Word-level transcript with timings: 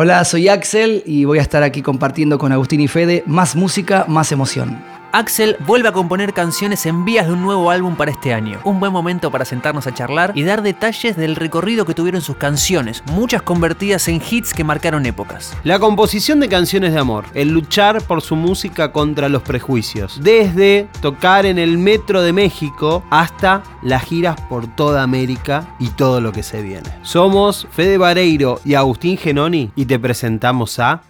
Hola, 0.00 0.24
soy 0.24 0.46
Axel 0.46 1.02
y 1.06 1.24
voy 1.24 1.40
a 1.40 1.42
estar 1.42 1.64
aquí 1.64 1.82
compartiendo 1.82 2.38
con 2.38 2.52
Agustín 2.52 2.80
y 2.80 2.86
Fede 2.86 3.24
más 3.26 3.56
música, 3.56 4.04
más 4.06 4.30
emoción. 4.30 4.80
Axel 5.12 5.56
vuelve 5.66 5.88
a 5.88 5.92
componer 5.92 6.34
canciones 6.34 6.84
en 6.84 7.04
vías 7.06 7.26
de 7.26 7.32
un 7.32 7.42
nuevo 7.42 7.70
álbum 7.70 7.96
para 7.96 8.10
este 8.10 8.34
año. 8.34 8.60
Un 8.64 8.78
buen 8.78 8.92
momento 8.92 9.30
para 9.30 9.46
sentarnos 9.46 9.86
a 9.86 9.94
charlar 9.94 10.32
y 10.34 10.42
dar 10.42 10.60
detalles 10.62 11.16
del 11.16 11.34
recorrido 11.34 11.86
que 11.86 11.94
tuvieron 11.94 12.20
sus 12.20 12.36
canciones, 12.36 13.02
muchas 13.12 13.40
convertidas 13.40 14.06
en 14.08 14.20
hits 14.28 14.52
que 14.52 14.64
marcaron 14.64 15.06
épocas. 15.06 15.56
La 15.64 15.78
composición 15.78 16.40
de 16.40 16.48
canciones 16.48 16.92
de 16.92 16.98
amor, 16.98 17.24
el 17.32 17.48
luchar 17.48 18.02
por 18.02 18.20
su 18.20 18.36
música 18.36 18.92
contra 18.92 19.30
los 19.30 19.42
prejuicios, 19.42 20.20
desde 20.22 20.88
tocar 21.00 21.46
en 21.46 21.58
el 21.58 21.78
metro 21.78 22.20
de 22.20 22.34
México 22.34 23.02
hasta 23.10 23.62
las 23.82 24.02
giras 24.02 24.38
por 24.48 24.66
toda 24.66 25.02
América 25.02 25.74
y 25.78 25.88
todo 25.88 26.20
lo 26.20 26.32
que 26.32 26.42
se 26.42 26.60
viene. 26.60 26.90
Somos 27.02 27.66
Fede 27.70 27.96
Vareiro 27.96 28.60
y 28.64 28.74
Agustín 28.74 29.16
Genoni 29.16 29.70
y 29.74 29.86
te 29.86 29.98
presentamos 29.98 30.78
a 30.78 31.02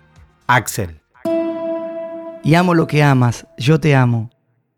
Axel 0.47 1.01
y 2.43 2.55
amo 2.55 2.75
lo 2.75 2.87
que 2.87 3.03
amas, 3.03 3.47
yo 3.57 3.81
te 3.81 3.95
amo. 3.95 4.31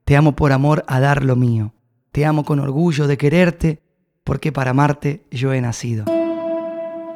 Te 0.04 0.16
amo 0.16 0.34
por 0.34 0.52
amor 0.52 0.84
a 0.88 0.98
dar 0.98 1.24
lo 1.24 1.36
mío. 1.36 1.72
Te 2.10 2.24
amo 2.24 2.44
con 2.44 2.58
orgullo 2.58 3.06
de 3.06 3.16
quererte, 3.16 3.80
porque 4.24 4.50
para 4.50 4.72
amarte 4.72 5.24
yo 5.30 5.52
he 5.52 5.60
nacido. 5.60 6.04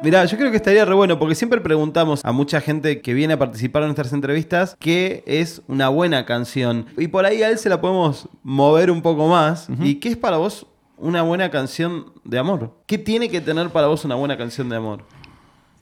Mirá, 0.03 0.23
yo 0.25 0.37
creo 0.37 0.51
que 0.51 0.57
estaría 0.57 0.85
re 0.85 0.93
bueno, 0.93 1.17
porque 1.17 1.35
siempre 1.35 1.59
preguntamos 1.61 2.23
a 2.23 2.31
mucha 2.31 2.61
gente 2.61 3.01
que 3.01 3.13
viene 3.13 3.33
a 3.33 3.39
participar 3.39 3.81
en 3.81 3.87
nuestras 3.87 4.13
entrevistas 4.13 4.77
qué 4.79 5.23
es 5.25 5.61
una 5.67 5.89
buena 5.89 6.25
canción. 6.25 6.85
Y 6.97 7.07
por 7.07 7.25
ahí 7.25 7.41
a 7.43 7.49
él 7.49 7.57
se 7.57 7.69
la 7.69 7.81
podemos 7.81 8.29
mover 8.43 8.91
un 8.91 9.01
poco 9.01 9.27
más. 9.27 9.67
¿Y 9.81 9.95
qué 9.95 10.09
es 10.09 10.17
para 10.17 10.37
vos 10.37 10.67
una 10.97 11.23
buena 11.23 11.49
canción 11.49 12.13
de 12.23 12.37
amor? 12.37 12.77
¿Qué 12.85 12.97
tiene 12.97 13.29
que 13.29 13.41
tener 13.41 13.69
para 13.71 13.87
vos 13.87 14.05
una 14.05 14.15
buena 14.15 14.37
canción 14.37 14.69
de 14.69 14.75
amor? 14.75 15.03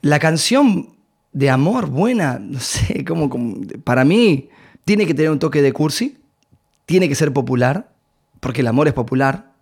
La 0.00 0.18
canción 0.18 0.96
de 1.32 1.50
amor 1.50 1.86
buena, 1.86 2.38
no 2.40 2.60
sé, 2.60 3.04
como, 3.04 3.28
como 3.28 3.56
para 3.84 4.04
mí 4.04 4.48
tiene 4.84 5.06
que 5.06 5.14
tener 5.14 5.30
un 5.30 5.38
toque 5.38 5.62
de 5.62 5.72
cursi, 5.72 6.18
tiene 6.86 7.08
que 7.08 7.14
ser 7.14 7.32
popular, 7.32 7.88
porque 8.40 8.60
el 8.60 8.66
amor 8.66 8.88
es 8.88 8.94
popular. 8.94 9.52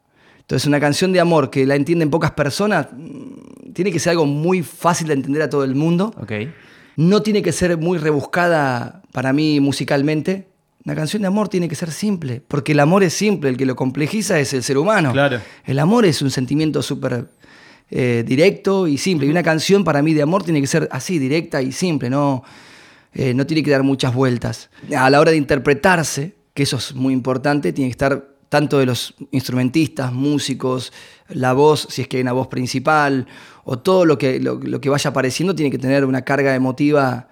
Entonces 0.41 0.67
una 0.67 0.81
canción 0.81 1.12
de 1.12 1.20
amor 1.20 1.51
que 1.51 1.64
la 1.67 1.77
entienden 1.77 2.11
pocas 2.11 2.33
personas, 2.33 2.89
mm, 2.92 3.73
tiene 3.73 3.92
que 3.92 3.98
ser 3.98 4.11
algo 4.11 4.27
muy 4.27 4.62
fácil 4.62 5.09
de 5.09 5.14
entender 5.14 5.42
a 5.42 5.48
todo 5.48 5.64
el 5.64 5.75
mundo. 5.75 6.12
Okay. 6.20 6.53
No 6.97 7.23
tiene 7.23 7.42
que 7.42 7.53
ser 7.53 7.79
muy 7.79 7.98
rebuscada 7.98 9.03
para 9.12 9.33
mí 9.33 9.61
musicalmente. 9.61 10.48
Una 10.84 10.97
canción 10.97 11.23
de 11.23 11.29
amor 11.29 11.48
tiene 11.48 11.69
que 11.69 11.77
ser 11.77 11.92
simple, 11.92 12.42
porque 12.47 12.73
el 12.73 12.81
amor 12.81 13.05
es 13.05 13.14
simple, 13.14 13.48
el 13.48 13.57
que 13.57 13.64
lo 13.64 13.77
complejiza 13.77 14.41
es 14.41 14.53
el 14.53 14.64
ser 14.64 14.77
humano. 14.77 15.12
Claro. 15.12 15.41
El 15.64 15.79
amor 15.79 16.05
es 16.05 16.20
un 16.23 16.31
sentimiento 16.31 16.83
súper 16.83 17.29
eh, 17.89 18.25
directo 18.27 18.89
y 18.89 18.98
simple. 18.98 19.29
Y 19.29 19.31
una 19.31 19.45
canción 19.45 19.84
para 19.84 20.03
mí 20.03 20.12
de 20.12 20.23
amor 20.23 20.42
tiene 20.42 20.61
que 20.61 20.67
ser 20.67 20.89
así, 20.91 21.20
directa 21.20 21.62
y 21.62 21.70
simple, 21.70 22.11
no 22.11 22.42
eh, 23.15 23.35
no 23.35 23.47
tiene 23.47 23.63
que 23.63 23.71
dar 23.71 23.83
muchas 23.83 24.15
vueltas. 24.15 24.71
A 24.97 25.11
la 25.11 25.21
hora 25.21 25.31
de 25.31 25.37
interpretarse, 25.37 26.35
que 26.55 26.63
eso 26.63 26.77
es 26.77 26.95
muy 26.95 27.13
importante, 27.13 27.73
tiene 27.73 27.89
que 27.89 27.93
estar 27.93 28.33
tanto 28.49 28.79
de 28.79 28.87
los 28.87 29.15
instrumentistas, 29.31 30.13
músicos, 30.13 30.93
la 31.29 31.53
voz, 31.55 31.87
si 31.89 32.03
es 32.03 32.09
que 32.09 32.19
hay 32.19 32.23
una 32.23 32.33
voz 32.33 32.49
principal, 32.49 33.27
o 33.65 33.79
todo 33.79 34.05
lo 34.05 34.19
que, 34.19 34.41
lo, 34.41 34.61
que 34.61 34.91
vaya 34.91 35.11
apareciendo 35.11 35.55
tiene 35.55 35.71
que 35.71 35.79
tener 35.79 36.05
una 36.05 36.23
carga 36.23 36.55
emotiva 36.55 37.29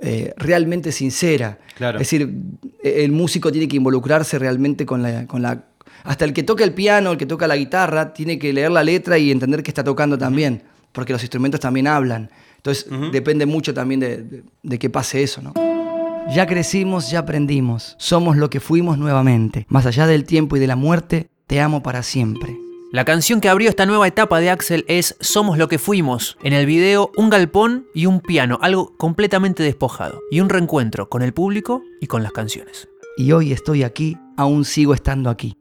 eh, 0.00 0.32
realmente 0.38 0.92
sincera. 0.92 1.58
Claro. 1.76 1.98
Es 1.98 2.10
decir, 2.10 2.32
el 2.82 3.12
músico 3.12 3.52
tiene 3.52 3.68
que 3.68 3.76
involucrarse 3.76 4.38
realmente 4.38 4.86
con 4.86 5.02
la, 5.02 5.26
con 5.26 5.42
la... 5.42 5.64
Hasta 6.04 6.24
el 6.24 6.32
que 6.32 6.42
toca 6.42 6.64
el 6.64 6.72
piano, 6.72 7.12
el 7.12 7.18
que 7.18 7.26
toca 7.26 7.46
la 7.46 7.56
guitarra, 7.56 8.14
tiene 8.14 8.38
que 8.38 8.52
leer 8.52 8.70
la 8.70 8.84
letra 8.84 9.18
y 9.18 9.30
entender 9.30 9.62
que 9.62 9.70
está 9.70 9.84
tocando 9.84 10.16
también, 10.16 10.62
porque 10.92 11.12
los 11.12 11.22
instrumentos 11.22 11.60
también 11.60 11.86
hablan. 11.86 12.30
Entonces 12.66 13.12
depende 13.12 13.46
mucho 13.46 13.72
también 13.72 14.00
de, 14.00 14.42
de, 14.62 14.78
que 14.80 14.90
pase 14.90 15.22
eso, 15.22 15.40
¿no? 15.40 15.54
Ya 16.34 16.48
crecimos, 16.48 17.08
ya 17.12 17.20
aprendimos, 17.20 17.94
somos 17.96 18.36
lo 18.36 18.50
que 18.50 18.58
fuimos 18.58 18.98
nuevamente. 18.98 19.66
Más 19.68 19.86
allá 19.86 20.08
del 20.08 20.24
tiempo 20.24 20.56
y 20.56 20.60
de 20.60 20.66
la 20.66 20.74
muerte, 20.74 21.28
te 21.46 21.60
amo 21.60 21.84
para 21.84 22.02
siempre. 22.02 22.58
La 22.90 23.04
canción 23.04 23.40
que 23.40 23.48
abrió 23.48 23.68
esta 23.68 23.86
nueva 23.86 24.08
etapa 24.08 24.40
de 24.40 24.50
Axel 24.50 24.84
es 24.88 25.16
Somos 25.20 25.58
lo 25.58 25.68
que 25.68 25.78
fuimos. 25.78 26.36
En 26.42 26.52
el 26.52 26.66
video, 26.66 27.12
un 27.16 27.30
galpón 27.30 27.86
y 27.94 28.06
un 28.06 28.20
piano, 28.20 28.58
algo 28.60 28.96
completamente 28.96 29.62
despojado. 29.62 30.20
Y 30.32 30.40
un 30.40 30.48
reencuentro 30.48 31.08
con 31.08 31.22
el 31.22 31.32
público 31.32 31.84
y 32.00 32.08
con 32.08 32.24
las 32.24 32.32
canciones. 32.32 32.88
Y 33.16 33.30
hoy 33.30 33.52
estoy 33.52 33.84
aquí, 33.84 34.18
aún 34.36 34.64
sigo 34.64 34.92
estando 34.92 35.30
aquí. 35.30 35.56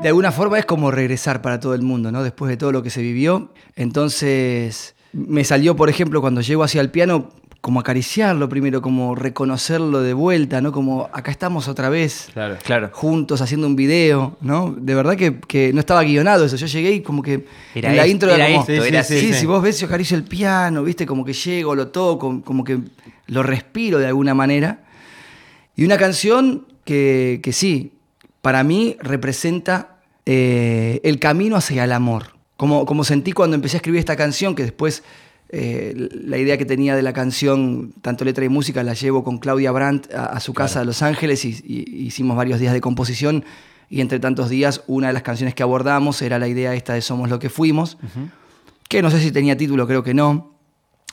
De 0.00 0.06
alguna 0.06 0.30
forma 0.30 0.60
es 0.60 0.64
como 0.64 0.92
regresar 0.92 1.42
para 1.42 1.58
todo 1.58 1.74
el 1.74 1.82
mundo, 1.82 2.12
¿no? 2.12 2.22
Después 2.22 2.48
de 2.50 2.56
todo 2.56 2.70
lo 2.70 2.84
que 2.84 2.90
se 2.90 3.02
vivió. 3.02 3.52
Entonces, 3.74 4.94
me 5.26 5.44
salió, 5.44 5.76
por 5.76 5.88
ejemplo, 5.88 6.20
cuando 6.20 6.40
llego 6.40 6.62
hacia 6.62 6.80
el 6.80 6.90
piano, 6.90 7.30
como 7.60 7.80
acariciarlo 7.80 8.48
primero, 8.48 8.80
como 8.80 9.14
reconocerlo 9.14 10.00
de 10.00 10.12
vuelta, 10.14 10.60
¿no? 10.60 10.70
Como 10.70 11.10
acá 11.12 11.30
estamos 11.30 11.66
otra 11.66 11.88
vez, 11.88 12.28
claro, 12.64 12.90
juntos 12.92 13.40
haciendo 13.40 13.66
un 13.66 13.74
video, 13.74 14.36
¿no? 14.40 14.74
De 14.78 14.94
verdad 14.94 15.16
que, 15.16 15.72
no 15.72 15.80
estaba 15.80 16.02
guionado 16.04 16.44
eso. 16.44 16.56
Yo 16.56 16.66
llegué 16.66 16.92
y 16.92 17.02
como 17.02 17.22
que 17.22 17.46
en 17.74 17.96
la 17.96 18.06
intro 18.06 18.32
era, 18.32 18.46
como, 18.46 18.64
sí, 19.02 19.34
si 19.34 19.46
vos 19.46 19.62
ves, 19.62 19.80
yo 19.80 19.86
acaricio 19.86 20.16
el 20.16 20.24
piano, 20.24 20.84
¿viste? 20.84 21.04
Como 21.04 21.24
que 21.24 21.32
llego, 21.32 21.74
lo 21.74 21.88
toco, 21.88 22.42
como 22.42 22.62
que 22.62 22.78
lo 23.26 23.42
respiro 23.42 23.98
de 23.98 24.06
alguna 24.06 24.34
manera. 24.34 24.84
Y 25.74 25.84
una 25.84 25.98
canción 25.98 26.66
que, 26.84 27.40
sí, 27.52 27.92
para 28.40 28.62
mí 28.62 28.96
representa 29.00 29.98
eh, 30.26 31.00
el 31.02 31.18
camino 31.18 31.56
hacia 31.56 31.84
el 31.84 31.92
amor. 31.92 32.37
Como, 32.58 33.04
sentí 33.04 33.30
cuando 33.30 33.54
empecé 33.54 33.76
a 33.76 33.78
escribir 33.78 34.00
esta 34.00 34.16
canción, 34.16 34.56
que 34.56 34.64
después 34.64 35.04
eh, 35.48 35.94
la 36.10 36.38
idea 36.38 36.58
que 36.58 36.64
tenía 36.64 36.96
de 36.96 37.02
la 37.02 37.12
canción, 37.12 37.94
tanto 38.02 38.24
letra 38.24 38.44
y 38.44 38.48
música, 38.48 38.82
la 38.82 38.94
llevo 38.94 39.22
con 39.22 39.38
Claudia 39.38 39.70
Brandt 39.70 40.12
a, 40.12 40.40
su 40.40 40.54
casa 40.54 40.80
de 40.80 40.86
Los 40.86 41.02
Ángeles 41.02 41.44
y, 41.44 41.62
hicimos 41.64 42.36
varios 42.36 42.58
días 42.58 42.72
de 42.72 42.80
composición. 42.80 43.44
Y 43.88 44.00
entre 44.00 44.18
tantos 44.18 44.50
días, 44.50 44.82
una 44.88 45.06
de 45.06 45.12
las 45.12 45.22
canciones 45.22 45.54
que 45.54 45.62
abordamos 45.62 46.20
era 46.20 46.40
la 46.40 46.48
idea 46.48 46.74
esta 46.74 46.94
de 46.94 47.00
Somos 47.00 47.30
lo 47.30 47.38
que 47.38 47.48
fuimos, 47.48 47.96
que 48.88 49.02
no 49.02 49.10
sé 49.12 49.20
si 49.20 49.30
tenía 49.30 49.56
título, 49.56 49.86
creo 49.86 50.02
que 50.02 50.12
no. 50.12 50.58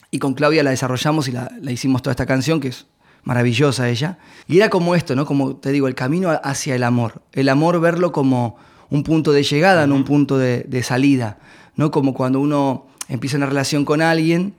Y 0.09 0.17
con 0.17 0.33
Claudia 0.33 0.63
la 0.63 0.71
desarrollamos 0.71 1.27
y 1.27 1.31
la, 1.31 1.51
hicimos 1.69 2.01
toda 2.01 2.13
esta 2.13 2.25
canción, 2.25 2.59
que 2.59 2.69
es 2.69 2.87
maravillosa 3.21 3.87
ella. 3.87 4.17
Y 4.47 4.57
era 4.57 4.71
como 4.71 4.95
esto, 4.95 5.15
¿no? 5.15 5.27
Como 5.27 5.57
te 5.57 5.71
digo, 5.71 5.87
el 5.87 5.93
camino 5.93 6.31
hacia 6.43 6.73
el 6.73 6.81
amor. 6.81 7.21
El 7.33 7.49
amor, 7.49 7.79
verlo 7.79 8.11
como 8.11 8.57
un 8.89 9.03
punto 9.03 9.31
de 9.31 9.43
llegada, 9.43 9.87
no 9.87 9.95
un 9.95 10.03
punto 10.03 10.37
de, 10.37 10.83
salida. 10.83 11.37
¿no? 11.75 11.91
Como 11.91 12.13
cuando 12.13 12.39
uno 12.39 12.87
empieza 13.07 13.37
una 13.37 13.45
relación 13.45 13.85
con 13.85 14.01
alguien, 14.01 14.53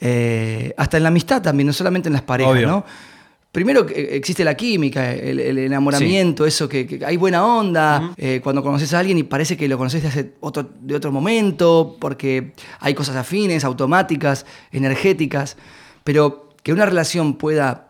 eh, 0.00 0.74
hasta 0.76 0.96
en 0.96 1.02
la 1.04 1.08
amistad 1.10 1.42
también, 1.42 1.66
no 1.66 1.72
solamente 1.72 2.08
en 2.08 2.14
las 2.14 2.22
parejas, 2.22 2.62
¿no? 2.62 2.84
Primero 3.52 3.86
existe 3.86 4.44
la 4.44 4.54
química, 4.54 5.12
el, 5.12 5.58
enamoramiento, 5.58 6.46
eso 6.46 6.66
que, 6.66 7.02
hay 7.06 7.18
buena 7.18 7.44
onda, 7.44 8.14
eh, 8.16 8.40
cuando 8.42 8.62
conoces 8.62 8.94
a 8.94 8.98
alguien 8.98 9.18
y 9.18 9.24
parece 9.24 9.58
que 9.58 9.68
lo 9.68 9.76
conoces 9.76 10.00
de, 10.00 10.08
hace 10.08 10.32
otro, 10.40 10.70
de 10.80 10.96
otro 10.96 11.12
momento, 11.12 11.98
porque 12.00 12.54
hay 12.80 12.94
cosas 12.94 13.14
afines, 13.14 13.62
automáticas, 13.64 14.46
energéticas, 14.72 15.58
pero 16.02 16.48
que 16.62 16.72
una 16.72 16.86
relación 16.86 17.34
pueda 17.34 17.88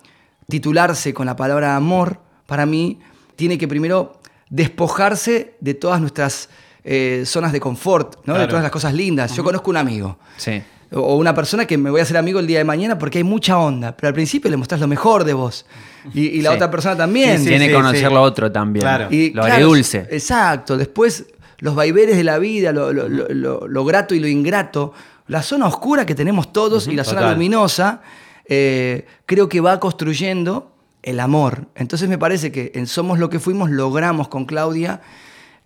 titularse 0.48 1.14
con 1.14 1.26
la 1.26 1.36
palabra 1.36 1.76
amor, 1.76 2.18
para 2.46 2.66
mí, 2.66 2.98
tiene 3.36 3.56
que 3.56 3.68
primero 3.68 4.20
despojarse 4.52 5.54
de 5.60 5.72
todas 5.72 5.98
nuestras 6.00 6.50
eh, 6.84 7.22
zonas 7.24 7.52
de 7.52 7.60
confort, 7.60 8.18
¿no? 8.26 8.38
de 8.38 8.46
todas 8.46 8.62
las 8.62 8.70
cosas 8.70 8.92
lindas. 8.92 9.34
Yo 9.34 9.42
conozco 9.42 9.70
un 9.70 9.78
amigo. 9.78 10.18
Sí. 10.36 10.62
O 10.92 11.16
una 11.16 11.34
persona 11.34 11.64
que 11.64 11.78
me 11.78 11.88
voy 11.88 12.00
a 12.00 12.02
hacer 12.02 12.18
amigo 12.18 12.38
el 12.38 12.46
día 12.46 12.58
de 12.58 12.64
mañana 12.64 12.98
porque 12.98 13.16
hay 13.16 13.24
mucha 13.24 13.58
onda, 13.58 13.96
pero 13.96 14.08
al 14.08 14.14
principio 14.14 14.50
le 14.50 14.58
mostrás 14.58 14.78
lo 14.78 14.86
mejor 14.86 15.24
de 15.24 15.32
vos. 15.32 15.64
Y, 16.12 16.42
la 16.42 16.52
otra 16.52 16.70
persona 16.70 16.94
también. 16.94 17.42
Tiene 17.42 17.66
que 17.68 17.74
conocer 17.74 18.12
lo 18.12 18.20
otro 18.20 18.52
también. 18.52 18.82
Claro. 18.82 19.08
Y, 19.10 19.30
lo 19.30 19.42
agridulce. 19.42 20.06
Exacto. 20.10 20.76
Después, 20.76 21.24
los 21.58 21.74
vaiveres 21.74 22.18
de 22.18 22.24
la 22.24 22.38
vida, 22.38 22.72
lo, 22.72 23.84
grato 23.86 24.14
y 24.14 24.20
lo 24.20 24.28
ingrato, 24.28 24.92
la 25.28 25.42
zona 25.42 25.66
oscura 25.66 26.04
que 26.04 26.14
tenemos 26.14 26.52
todos 26.52 26.88
y 26.88 26.94
la 26.94 27.04
zona 27.04 27.32
luminosa, 27.32 28.02
eh, 28.44 29.06
creo 29.24 29.48
que 29.48 29.62
va 29.62 29.80
construyendo 29.80 30.71
el 31.02 31.20
amor. 31.20 31.68
Entonces 31.74 32.08
me 32.08 32.18
parece 32.18 32.52
que 32.52 32.72
en 32.74 32.86
Somos 32.86 33.18
lo 33.18 33.30
que 33.30 33.40
fuimos 33.40 33.70
logramos 33.70 34.28
con 34.28 34.44
Claudia 34.44 35.00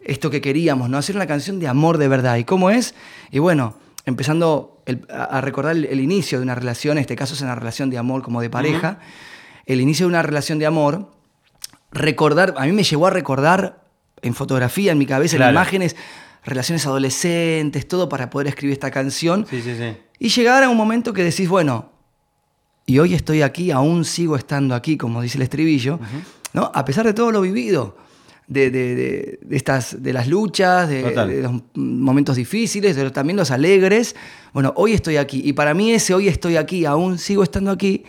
esto 0.07 0.31
que 0.31 0.41
queríamos, 0.41 0.89
¿no? 0.89 0.99
Hacer 0.99 1.17
una 1.17 1.27
canción 1.27 1.59
de 1.59 1.69
amor 1.69 1.99
de 1.99 2.09
verdad. 2.09 2.37
¿Y 2.37 2.45
cómo 2.45 2.71
es? 2.71 2.95
Y 3.31 3.39
bueno, 3.41 3.75
empezando 4.05 4.83
a 5.11 5.41
recordar 5.41 5.77
el, 5.77 6.01
inicio 6.01 6.39
de 6.39 6.45
una 6.45 6.55
relación, 6.55 6.97
en 6.97 7.03
este 7.03 7.17
caso 7.17 7.35
es 7.35 7.41
una 7.41 7.57
relación 7.57 7.91
de 7.91 7.99
amor 7.99 8.23
como 8.23 8.41
de 8.41 8.49
pareja, 8.49 9.01
el 9.67 9.81
inicio 9.81 10.07
de 10.07 10.11
una 10.11 10.23
relación 10.23 10.61
de 10.61 10.67
amor, 10.67 11.11
recordar, 11.91 12.55
a 12.57 12.67
mí 12.67 12.73
me 12.73 12.85
llevó 12.85 13.09
a 13.09 13.11
recordar 13.11 13.83
en 14.23 14.35
fotografía, 14.35 14.93
en 14.93 14.99
mi 14.99 15.07
cabeza, 15.07 15.37
en 15.37 15.51
imágenes, 15.51 15.97
relaciones 16.45 16.87
adolescentes, 16.87 17.89
todo 17.89 18.09
para 18.09 18.31
poder 18.31 18.47
escribir 18.47 18.75
esta 18.75 18.93
canción. 18.93 19.45
Sí, 19.51 19.61
sí, 19.61 19.77
sí. 19.77 19.97
Y 20.21 20.29
llegar 20.29 20.63
a 20.63 20.69
un 20.69 20.77
momento 20.77 21.13
que 21.13 21.25
decís, 21.25 21.49
bueno, 21.49 21.91
y 22.87 22.99
hoy 23.01 23.15
estoy 23.15 23.43
aquí, 23.43 23.71
aún 23.71 24.05
sigo 24.05 24.37
estando 24.37 24.75
aquí, 24.75 24.97
como 24.97 25.21
dice 25.21 25.39
el 25.39 25.43
estribillo, 25.43 25.99
¿no? 26.53 26.71
a 26.75 26.85
pesar 26.85 27.05
de 27.05 27.13
todo 27.13 27.31
lo 27.33 27.41
vivido. 27.41 27.97
de, 28.49 28.71
de- 28.71 28.95
de- 28.95 29.39
de 29.43 29.57
estas, 29.57 30.01
de 30.05 30.13
las 30.13 30.29
luchas, 30.29 30.89
de, 30.89 31.03
de 31.03 31.43
los 31.43 31.53
momentos 31.75 32.37
difíciles, 32.37 32.95
pero 32.97 33.11
también 33.11 33.37
los 33.37 33.51
alegres. 33.51 34.15
Bueno, 34.53 34.73
hoy 34.77 34.93
estoy 34.93 35.17
aquí. 35.17 35.43
Y 35.45 35.53
para 35.53 35.75
mí 35.75 35.91
ese 35.93 36.15
hoy 36.15 36.29
estoy 36.29 36.57
aquí, 36.57 36.85
aún 36.85 37.19
sigo 37.19 37.43
estando 37.43 37.73
aquí, 37.73 38.05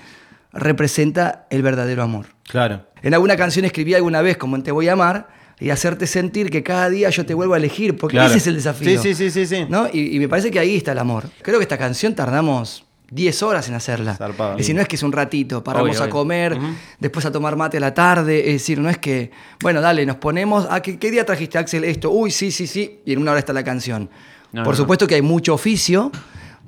representa 0.54 1.48
el 1.50 1.62
verdadero 1.64 2.04
amor. 2.04 2.28
Claro. 2.44 2.86
En 3.02 3.14
alguna 3.14 3.36
canción 3.36 3.66
escribí 3.66 3.94
alguna 3.96 4.22
vez 4.22 4.38
como 4.38 4.56
en 4.56 4.64
Te 4.64 4.72
voy 4.72 4.88
a 4.88 4.94
amar 4.94 5.28
y 5.60 5.72
hacerte 5.72 6.06
sentir 6.06 6.50
que 6.52 6.62
cada 6.62 6.90
día 6.90 7.10
yo 7.10 7.26
te 7.26 7.34
vuelvo 7.34 7.56
a 7.56 7.58
elegir, 7.58 7.98
porque 7.98 8.18
Claro. 8.18 8.30
ese 8.30 8.38
es 8.38 8.48
el 8.48 8.56
desafío. 8.56 9.02
Sí, 9.02 9.16
sí, 9.16 9.32
sí, 9.32 9.32
sí, 9.32 9.56
sí. 9.56 9.66
¿no? 9.70 9.88
Y, 9.92 10.16
y 10.16 10.20
me 10.20 10.30
parece 10.30 10.52
que 10.52 10.60
ahí 10.60 10.76
está 10.76 10.92
el 10.92 11.00
amor. 11.00 11.26
Creo 11.42 11.58
que 11.58 11.64
esta 11.64 11.78
canción 11.80 12.14
tardamos 12.14 12.86
10 13.10 13.44
horas 13.44 13.68
en 13.70 13.76
hacerla. 13.76 14.16
Zarpado. 14.16 14.52
Es 14.52 14.58
decir, 14.58 14.76
no 14.76 14.82
es 14.82 14.88
que 14.88 14.96
es 14.98 15.04
un 15.04 15.12
ratito, 15.12 15.64
paramos 15.64 15.92
Obvio, 15.92 16.04
a 16.04 16.10
comer, 16.10 16.58
después 17.00 17.26
a 17.26 17.32
tomar 17.32 17.56
mate 17.56 17.78
a 17.78 17.80
la 17.80 17.94
tarde. 17.94 18.40
Es 18.48 18.54
decir, 18.54 18.80
no 18.80 18.90
es 18.90 18.98
que, 18.98 19.32
bueno, 19.62 19.80
dale, 19.82 20.06
nos 20.06 20.18
ponemos. 20.18 20.68
¿a 20.70 20.82
qué, 20.82 20.98
qué 21.00 21.10
día 21.12 21.26
trajiste, 21.26 21.58
Axel, 21.58 21.84
esto? 21.86 22.12
Uy, 22.12 22.32
sí, 22.32 22.52
sí, 22.52 22.68
sí. 22.68 23.00
Y 23.06 23.14
en 23.14 23.20
una 23.20 23.32
hora 23.32 23.40
está 23.40 23.54
la 23.54 23.64
canción. 23.64 24.10
No, 24.52 24.64
Por 24.64 24.74
no, 24.74 24.78
supuesto 24.78 25.08
que 25.08 25.16
hay 25.16 25.22
mucho 25.22 25.54
oficio, 25.54 26.12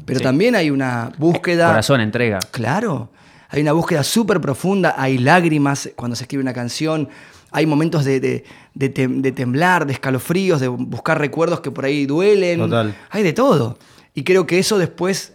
pero 0.06 0.20
Sí. 0.20 0.24
también 0.24 0.56
hay 0.56 0.70
una 0.70 1.12
búsqueda. 1.18 1.68
Corazón, 1.68 2.02
entrega. 2.02 2.40
Claro, 2.52 3.10
hay 3.50 3.62
una 3.62 3.74
búsqueda 3.74 4.04
súper 4.04 4.40
profunda, 4.40 4.96
hay 4.98 5.18
lágrimas 5.18 5.90
cuando 5.96 6.16
se 6.16 6.24
escribe 6.24 6.42
una 6.44 6.54
canción, 6.54 7.10
hay 7.52 7.66
momentos 7.66 8.06
de, 8.06 8.20
de- 8.20 8.44
de 8.76 8.94
tem- 8.94 9.22
de 9.22 9.32
temblar, 9.32 9.86
de 9.88 9.94
escalofríos, 9.94 10.62
de 10.62 10.68
buscar 10.68 11.18
recuerdos 11.20 11.60
que 11.62 11.72
por 11.72 11.84
ahí 11.86 12.06
duelen. 12.06 12.60
Total. 12.60 12.96
Hay 13.10 13.24
de 13.24 13.34
todo. 13.34 13.78
Y 14.14 14.24
creo 14.24 14.46
que 14.46 14.60
eso 14.60 14.78
después 14.78 15.34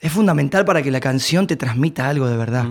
es 0.00 0.12
fundamental 0.12 0.64
para 0.64 0.82
que 0.82 0.90
la 0.90 1.00
canción 1.00 1.46
te 1.46 1.56
transmita 1.56 2.08
algo 2.08 2.26
de 2.26 2.36
verdad. 2.36 2.66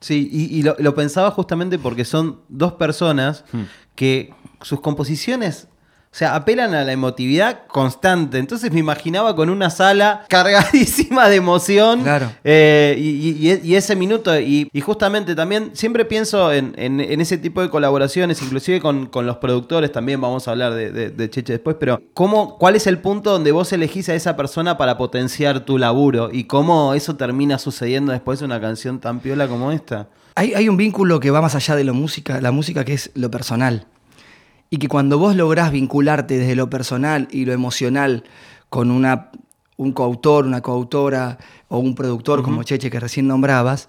Sí, 0.00 0.28
y, 0.32 0.56
y 0.56 0.62
lo, 0.62 0.76
lo 0.78 0.94
pensaba 0.94 1.30
justamente 1.30 1.78
porque 1.78 2.04
son 2.04 2.40
dos 2.48 2.74
personas 2.74 3.44
que 3.94 4.32
sus 4.62 4.80
composiciones, 4.80 5.68
o 6.12 6.16
sea, 6.16 6.34
apelan 6.34 6.74
a 6.74 6.82
la 6.82 6.90
emotividad 6.92 7.66
constante. 7.68 8.38
Entonces 8.38 8.72
me 8.72 8.80
imaginaba 8.80 9.36
con 9.36 9.48
una 9.48 9.70
sala 9.70 10.24
cargadísima 10.28 11.28
de 11.28 11.36
emoción. 11.36 12.02
Claro. 12.02 12.32
eh, 12.42 12.96
y, 12.98 13.48
y- 13.48 13.74
ese 13.76 13.94
minuto, 13.94 14.38
y, 14.38 14.68
y 14.72 14.80
justamente 14.80 15.34
también 15.36 15.70
siempre 15.74 16.04
pienso 16.04 16.52
en, 16.52 16.74
en- 16.76 17.00
en 17.00 17.20
ese 17.20 17.38
tipo 17.38 17.62
de 17.62 17.70
colaboraciones, 17.70 18.42
inclusive 18.42 18.80
con, 18.80 19.06
con 19.06 19.24
los 19.24 19.36
productores 19.36 19.92
también, 19.92 20.20
vamos 20.20 20.48
a 20.48 20.50
hablar 20.50 20.74
de, 20.74 20.90
de- 20.90 21.10
de 21.10 21.30
Cheche 21.30 21.52
después, 21.54 21.76
pero 21.78 22.00
¿cómo, 22.12 22.58
¿cuál 22.58 22.74
es 22.76 22.86
el 22.88 22.98
punto 22.98 23.30
donde 23.30 23.52
vos 23.52 23.72
elegís 23.72 24.08
a 24.08 24.14
esa 24.14 24.36
persona 24.36 24.76
para 24.76 24.98
potenciar 24.98 25.60
tu 25.60 25.78
laburo? 25.78 26.30
¿Y 26.32 26.44
cómo 26.44 26.94
eso 26.94 27.14
termina 27.16 27.58
sucediendo 27.58 28.10
después 28.12 28.40
de 28.40 28.44
una 28.46 28.60
canción 28.60 28.98
tan 28.98 29.20
piola 29.20 29.46
como 29.46 29.70
esta? 29.70 30.08
Hay, 30.34 30.54
hay 30.54 30.68
un 30.68 30.76
vínculo 30.76 31.20
que 31.20 31.30
va 31.30 31.40
más 31.40 31.54
allá 31.54 31.76
de 31.76 31.84
lo 31.84 31.94
música, 31.94 32.40
la 32.40 32.50
música 32.50 32.84
que 32.84 32.94
es 32.94 33.10
lo 33.14 33.30
personal. 33.30 33.86
Y 34.70 34.78
que 34.78 34.88
cuando 34.88 35.18
vos 35.18 35.34
lográs 35.34 35.72
vincularte 35.72 36.38
desde 36.38 36.54
lo 36.54 36.70
personal 36.70 37.26
y 37.32 37.44
lo 37.44 37.52
emocional 37.52 38.22
con 38.68 38.92
una, 38.92 39.30
un 39.76 39.92
coautor, 39.92 40.46
una 40.46 40.60
coautora 40.60 41.38
o 41.68 41.78
un 41.78 41.96
productor 41.96 42.42
como 42.42 42.62
Cheche 42.62 42.88
que 42.88 43.00
recién 43.00 43.26
nombrabas, 43.26 43.88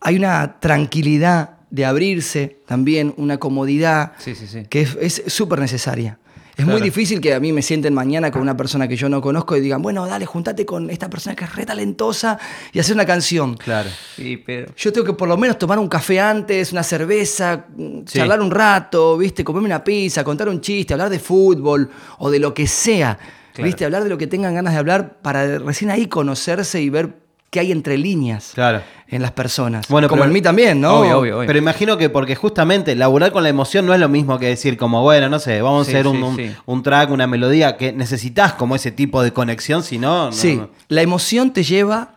hay 0.00 0.16
una 0.16 0.60
tranquilidad 0.60 1.56
de 1.70 1.86
abrirse 1.86 2.58
también, 2.66 3.14
una 3.16 3.38
comodidad 3.38 4.12
Sí, 4.18 4.34
sí, 4.34 4.46
sí. 4.46 4.64
que 4.68 4.82
es 4.82 4.96
es 5.00 5.32
súper 5.32 5.60
necesaria. 5.60 6.18
Es 6.58 6.66
muy 6.66 6.80
difícil 6.80 7.20
que 7.20 7.32
a 7.34 7.38
mí 7.40 7.52
me 7.52 7.62
sienten 7.62 7.94
mañana 7.94 8.32
con 8.32 8.42
una 8.42 8.56
persona 8.56 8.88
que 8.88 8.96
yo 8.96 9.08
no 9.08 9.20
conozco 9.20 9.56
y 9.56 9.60
digan, 9.60 9.80
bueno, 9.80 10.04
dale, 10.06 10.26
juntate 10.26 10.66
con 10.66 10.90
esta 10.90 11.08
persona 11.08 11.36
que 11.36 11.44
es 11.44 11.54
re 11.54 11.64
talentosa 11.64 12.36
y 12.72 12.80
hacer 12.80 12.94
una 12.96 13.06
canción. 13.06 13.54
Claro. 13.56 13.88
Sí, 14.16 14.36
pero. 14.38 14.72
Yo 14.76 14.92
tengo 14.92 15.06
que 15.06 15.12
por 15.12 15.28
lo 15.28 15.36
menos 15.36 15.56
tomar 15.56 15.78
un 15.78 15.88
café 15.88 16.18
antes, 16.20 16.72
una 16.72 16.82
cerveza, 16.82 17.64
Sí. 17.78 18.02
charlar 18.18 18.40
un 18.40 18.50
rato, 18.50 19.16
¿viste? 19.16 19.44
Comerme 19.44 19.66
una 19.66 19.84
pizza, 19.84 20.24
contar 20.24 20.48
un 20.48 20.60
chiste, 20.60 20.92
hablar 20.94 21.10
de 21.10 21.20
fútbol 21.20 21.88
o 22.18 22.28
de 22.28 22.40
lo 22.40 22.52
que 22.52 22.66
sea, 22.66 23.16
Claro. 23.54 23.64
¿viste? 23.66 23.84
Hablar 23.84 24.02
de 24.02 24.08
lo 24.10 24.18
que 24.18 24.26
tengan 24.26 24.52
ganas 24.54 24.72
de 24.72 24.80
hablar 24.80 25.18
para 25.22 25.58
recién 25.60 25.90
ahí 25.92 26.06
conocerse 26.06 26.82
y 26.82 26.90
ver 26.90 27.14
qué 27.50 27.60
hay 27.60 27.72
entre 27.72 27.96
líneas 27.96 28.50
Claro. 28.54 28.82
En 29.10 29.22
las 29.22 29.32
personas. 29.32 29.88
Bueno, 29.88 30.06
Como 30.08 30.20
pero- 30.20 30.28
en 30.30 30.34
mí 30.34 30.42
también, 30.42 30.80
¿no? 30.80 31.00
Obvio, 31.00 31.18
obvio, 31.18 31.36
obvio. 31.38 31.46
Pero 31.46 31.58
imagino 31.58 31.96
que 31.96 32.10
porque 32.10 32.36
justamente 32.36 32.94
laburar 32.94 33.32
con 33.32 33.42
la 33.42 33.48
emoción 33.48 33.86
no 33.86 33.94
es 33.94 34.00
lo 34.00 34.08
mismo 34.08 34.38
que 34.38 34.46
decir 34.46 34.76
como, 34.76 35.02
bueno, 35.02 35.28
no 35.30 35.38
sé, 35.38 35.62
vamos 35.62 35.86
Sí, 35.86 35.94
a 35.94 35.96
hacer 35.96 36.06
un, 36.06 36.16
sí, 36.16 36.22
un- 36.22 36.36
sí. 36.36 36.54
un 36.66 36.82
track, 36.82 37.10
una 37.10 37.26
melodía, 37.26 37.76
que 37.78 37.92
necesitas 37.92 38.52
como 38.52 38.76
ese 38.76 38.90
tipo 38.92 39.22
de 39.22 39.32
conexión, 39.32 39.82
si 39.82 39.98
no... 39.98 40.26
no- 40.26 40.32
Sí, 40.32 40.56
no. 40.56 40.68
la 40.88 41.00
emoción 41.02 41.52
te 41.52 41.62
lleva 41.62 42.16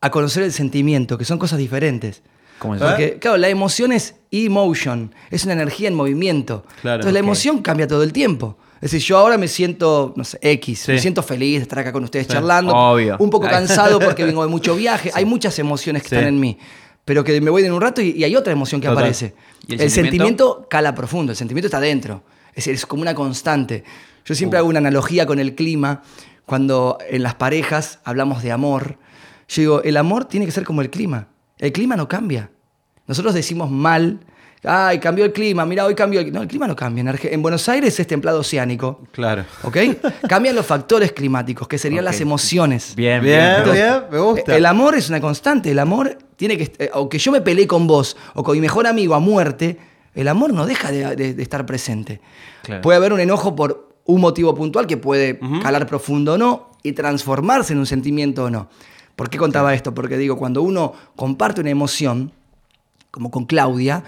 a 0.00 0.10
conocer 0.10 0.42
el 0.42 0.52
sentimiento, 0.52 1.16
que 1.16 1.24
son 1.24 1.38
cosas 1.38 1.58
diferentes. 1.58 2.22
¿Cómo 2.58 2.74
es 2.74 2.80
¿Eh? 2.80 2.84
eso? 2.84 2.90
Porque, 2.90 3.18
claro, 3.18 3.36
la 3.36 3.48
emoción 3.48 3.92
es 3.92 4.14
emotion, 4.32 5.14
es 5.30 5.44
una 5.44 5.52
energía 5.54 5.88
en 5.88 5.94
movimiento. 5.94 6.64
Claro, 6.82 6.96
Entonces 6.96 7.12
la 7.12 7.18
emoción 7.20 7.62
cambia 7.62 7.86
todo 7.86 8.02
el 8.02 8.12
tiempo. 8.12 8.56
Es 8.76 8.90
decir, 8.92 9.00
yo 9.00 9.18
ahora 9.18 9.38
me 9.38 9.48
siento, 9.48 10.12
no 10.16 10.24
sé, 10.24 10.38
X, 10.42 10.80
Sí. 10.80 10.92
me 10.92 10.98
siento 10.98 11.22
feliz 11.22 11.58
de 11.58 11.62
estar 11.62 11.78
acá 11.78 11.92
con 11.92 12.04
ustedes 12.04 12.26
Sí. 12.26 12.32
charlando. 12.34 12.74
Obvio. 12.74 13.16
Un 13.18 13.30
poco 13.30 13.48
cansado 13.48 13.98
porque 13.98 14.24
vengo 14.26 14.42
de 14.42 14.48
mucho 14.48 14.76
viaje. 14.76 15.10
Hay 15.14 15.24
muchas 15.24 15.58
emociones 15.58 16.02
que 16.02 16.14
están 16.14 16.28
en 16.28 16.38
mí. 16.38 16.58
Pero 17.04 17.22
que 17.24 17.40
me 17.40 17.50
voy 17.50 17.64
en 17.64 17.72
un 17.72 17.80
rato 17.80 18.00
y, 18.02 18.10
y 18.10 18.24
hay 18.24 18.34
otra 18.36 18.52
emoción 18.52 18.80
que 18.80 18.88
Total. 18.88 19.04
aparece. 19.04 19.34
¿Y 19.66 19.74
el 19.74 19.80
el 19.80 19.90
sentimiento? 19.90 19.94
sentimiento? 20.54 20.66
cala 20.68 20.94
profundo, 20.94 21.32
el 21.32 21.36
sentimiento 21.36 21.66
está 21.68 21.80
dentro. 21.80 22.24
Es 22.50 22.56
decir, 22.56 22.74
es 22.74 22.84
como 22.84 23.02
una 23.02 23.14
constante. 23.14 23.84
Yo 24.24 24.34
siempre 24.34 24.58
hago 24.58 24.68
una 24.68 24.78
analogía 24.80 25.24
con 25.26 25.38
el 25.38 25.54
clima. 25.54 26.02
Cuando 26.44 26.98
en 27.08 27.22
las 27.22 27.34
parejas 27.34 28.00
hablamos 28.04 28.42
de 28.42 28.52
amor, 28.52 28.98
yo 29.48 29.62
digo, 29.62 29.82
el 29.82 29.96
amor 29.96 30.24
tiene 30.26 30.46
que 30.46 30.52
ser 30.52 30.64
como 30.64 30.80
el 30.82 30.90
clima. 30.90 31.28
El 31.58 31.72
clima 31.72 31.96
no 31.96 32.08
cambia. 32.08 32.50
Nosotros 33.06 33.34
decimos 33.34 33.70
mal, 33.70 34.20
ay, 34.66 34.98
cambió 34.98 35.24
el 35.24 35.32
clima, 35.32 35.64
mira, 35.64 35.84
hoy 35.86 35.94
cambió 35.94 36.20
el 36.20 36.32
No, 36.32 36.42
el 36.42 36.48
clima 36.48 36.66
no 36.66 36.74
cambia. 36.76 37.00
En, 37.02 37.08
Arge- 37.08 37.28
en 37.32 37.40
Buenos 37.42 37.68
Aires 37.68 37.98
es 37.98 38.06
templado 38.06 38.40
oceánico, 38.40 39.00
Claro. 39.12 39.44
¿ok? 39.62 39.76
Cambian 40.28 40.54
los 40.56 40.66
factores 40.66 41.12
climáticos, 41.12 41.66
que 41.68 41.78
serían 41.78 42.04
las 42.04 42.20
emociones. 42.20 42.94
Bien, 42.96 43.22
Bien, 43.22 43.62
bien. 43.64 44.02
me 44.10 44.18
gusta. 44.18 44.56
El 44.56 44.66
amor 44.66 44.94
es 44.96 45.08
una 45.08 45.20
constante. 45.20 45.70
El 45.70 45.78
amor 45.78 46.18
tiene 46.36 46.58
que. 46.58 46.72
eh, 46.78 46.90
Aunque 46.92 47.18
yo 47.18 47.32
me 47.32 47.40
peleé 47.40 47.66
con 47.66 47.86
vos 47.86 48.16
o 48.34 48.42
con 48.42 48.54
mi 48.54 48.60
mejor 48.60 48.86
amigo 48.86 49.14
a 49.14 49.20
muerte, 49.20 49.78
el 50.14 50.28
amor 50.28 50.52
no 50.52 50.66
deja 50.66 50.90
de, 50.90 51.14
de- 51.16 51.34
de 51.34 51.42
estar 51.42 51.64
presente. 51.66 52.20
Claro. 52.62 52.82
Puede 52.82 52.96
haber 52.96 53.12
un 53.12 53.20
enojo 53.20 53.54
por 53.54 53.86
un 54.04 54.20
motivo 54.20 54.54
puntual 54.54 54.86
que 54.86 54.96
puede 54.96 55.38
calar 55.62 55.86
profundo 55.86 56.34
o 56.34 56.38
no 56.38 56.70
y 56.82 56.92
transformarse 56.92 57.72
en 57.72 57.80
un 57.80 57.86
sentimiento 57.86 58.44
o 58.44 58.50
no. 58.50 58.68
¿Por 59.16 59.28
qué 59.30 59.38
contaba 59.38 59.74
esto? 59.74 59.92
Porque 59.94 60.16
digo, 60.16 60.36
cuando 60.36 60.62
uno 60.62 60.92
comparte 61.16 61.60
una 61.60 61.70
emoción, 61.70 62.30
como 63.10 63.30
con 63.30 63.46
Claudia, 63.46 64.04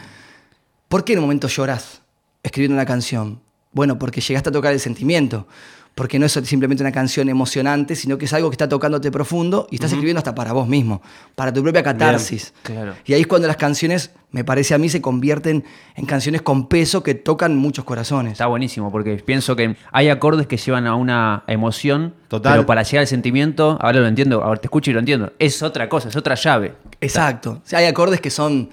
¿por 0.88 1.04
qué 1.04 1.12
en 1.12 1.20
un 1.20 1.24
momento 1.26 1.48
lloras 1.48 2.02
escribiendo 2.42 2.74
una 2.74 2.86
canción? 2.86 3.40
Bueno, 3.72 3.98
porque 3.98 4.20
llegaste 4.20 4.48
a 4.48 4.52
tocar 4.52 4.72
el 4.72 4.80
sentimiento. 4.80 5.46
Porque 5.94 6.20
no 6.20 6.26
es 6.26 6.32
simplemente 6.32 6.80
una 6.80 6.92
canción 6.92 7.28
emocionante, 7.28 7.96
sino 7.96 8.18
que 8.18 8.26
es 8.26 8.32
algo 8.32 8.50
que 8.50 8.54
está 8.54 8.68
tocándote 8.68 9.10
profundo 9.10 9.66
y 9.68 9.74
estás 9.74 9.90
escribiendo 9.90 10.18
hasta 10.18 10.32
para 10.32 10.52
vos 10.52 10.68
mismo, 10.68 11.02
para 11.34 11.52
tu 11.52 11.60
propia 11.60 11.82
catarsis. 11.82 12.54
claro. 12.62 12.94
Y 13.04 13.14
ahí 13.14 13.22
es 13.22 13.26
cuando 13.26 13.48
las 13.48 13.56
canciones, 13.56 14.12
me 14.30 14.44
parece 14.44 14.74
a 14.74 14.78
mí, 14.78 14.88
se 14.88 15.00
convierten 15.00 15.64
en 15.96 16.06
canciones 16.06 16.42
con 16.42 16.68
peso 16.68 17.02
que 17.02 17.16
tocan 17.16 17.56
muchos 17.56 17.84
corazones. 17.84 18.34
Está 18.34 18.46
buenísimo, 18.46 18.92
porque 18.92 19.16
pienso 19.16 19.56
que 19.56 19.74
hay 19.90 20.08
acordes 20.08 20.46
que 20.46 20.56
llevan 20.56 20.86
a 20.86 20.94
una 20.94 21.42
emoción, 21.48 22.14
Total. 22.28 22.52
pero 22.52 22.66
para 22.66 22.84
llegar 22.84 23.00
al 23.00 23.08
sentimiento, 23.08 23.76
ahora 23.80 23.98
lo 23.98 24.06
entiendo, 24.06 24.44
ahora 24.44 24.60
te 24.60 24.68
escucho 24.68 24.92
y 24.92 24.94
lo 24.94 25.00
entiendo, 25.00 25.32
es 25.40 25.64
otra 25.64 25.88
cosa, 25.88 26.10
es 26.10 26.16
otra 26.16 26.36
llave. 26.36 26.74
Exacto. 27.00 27.60
O 27.64 27.68
sea, 27.68 27.80
hay 27.80 27.86
acordes 27.86 28.20
que 28.20 28.30
son 28.30 28.70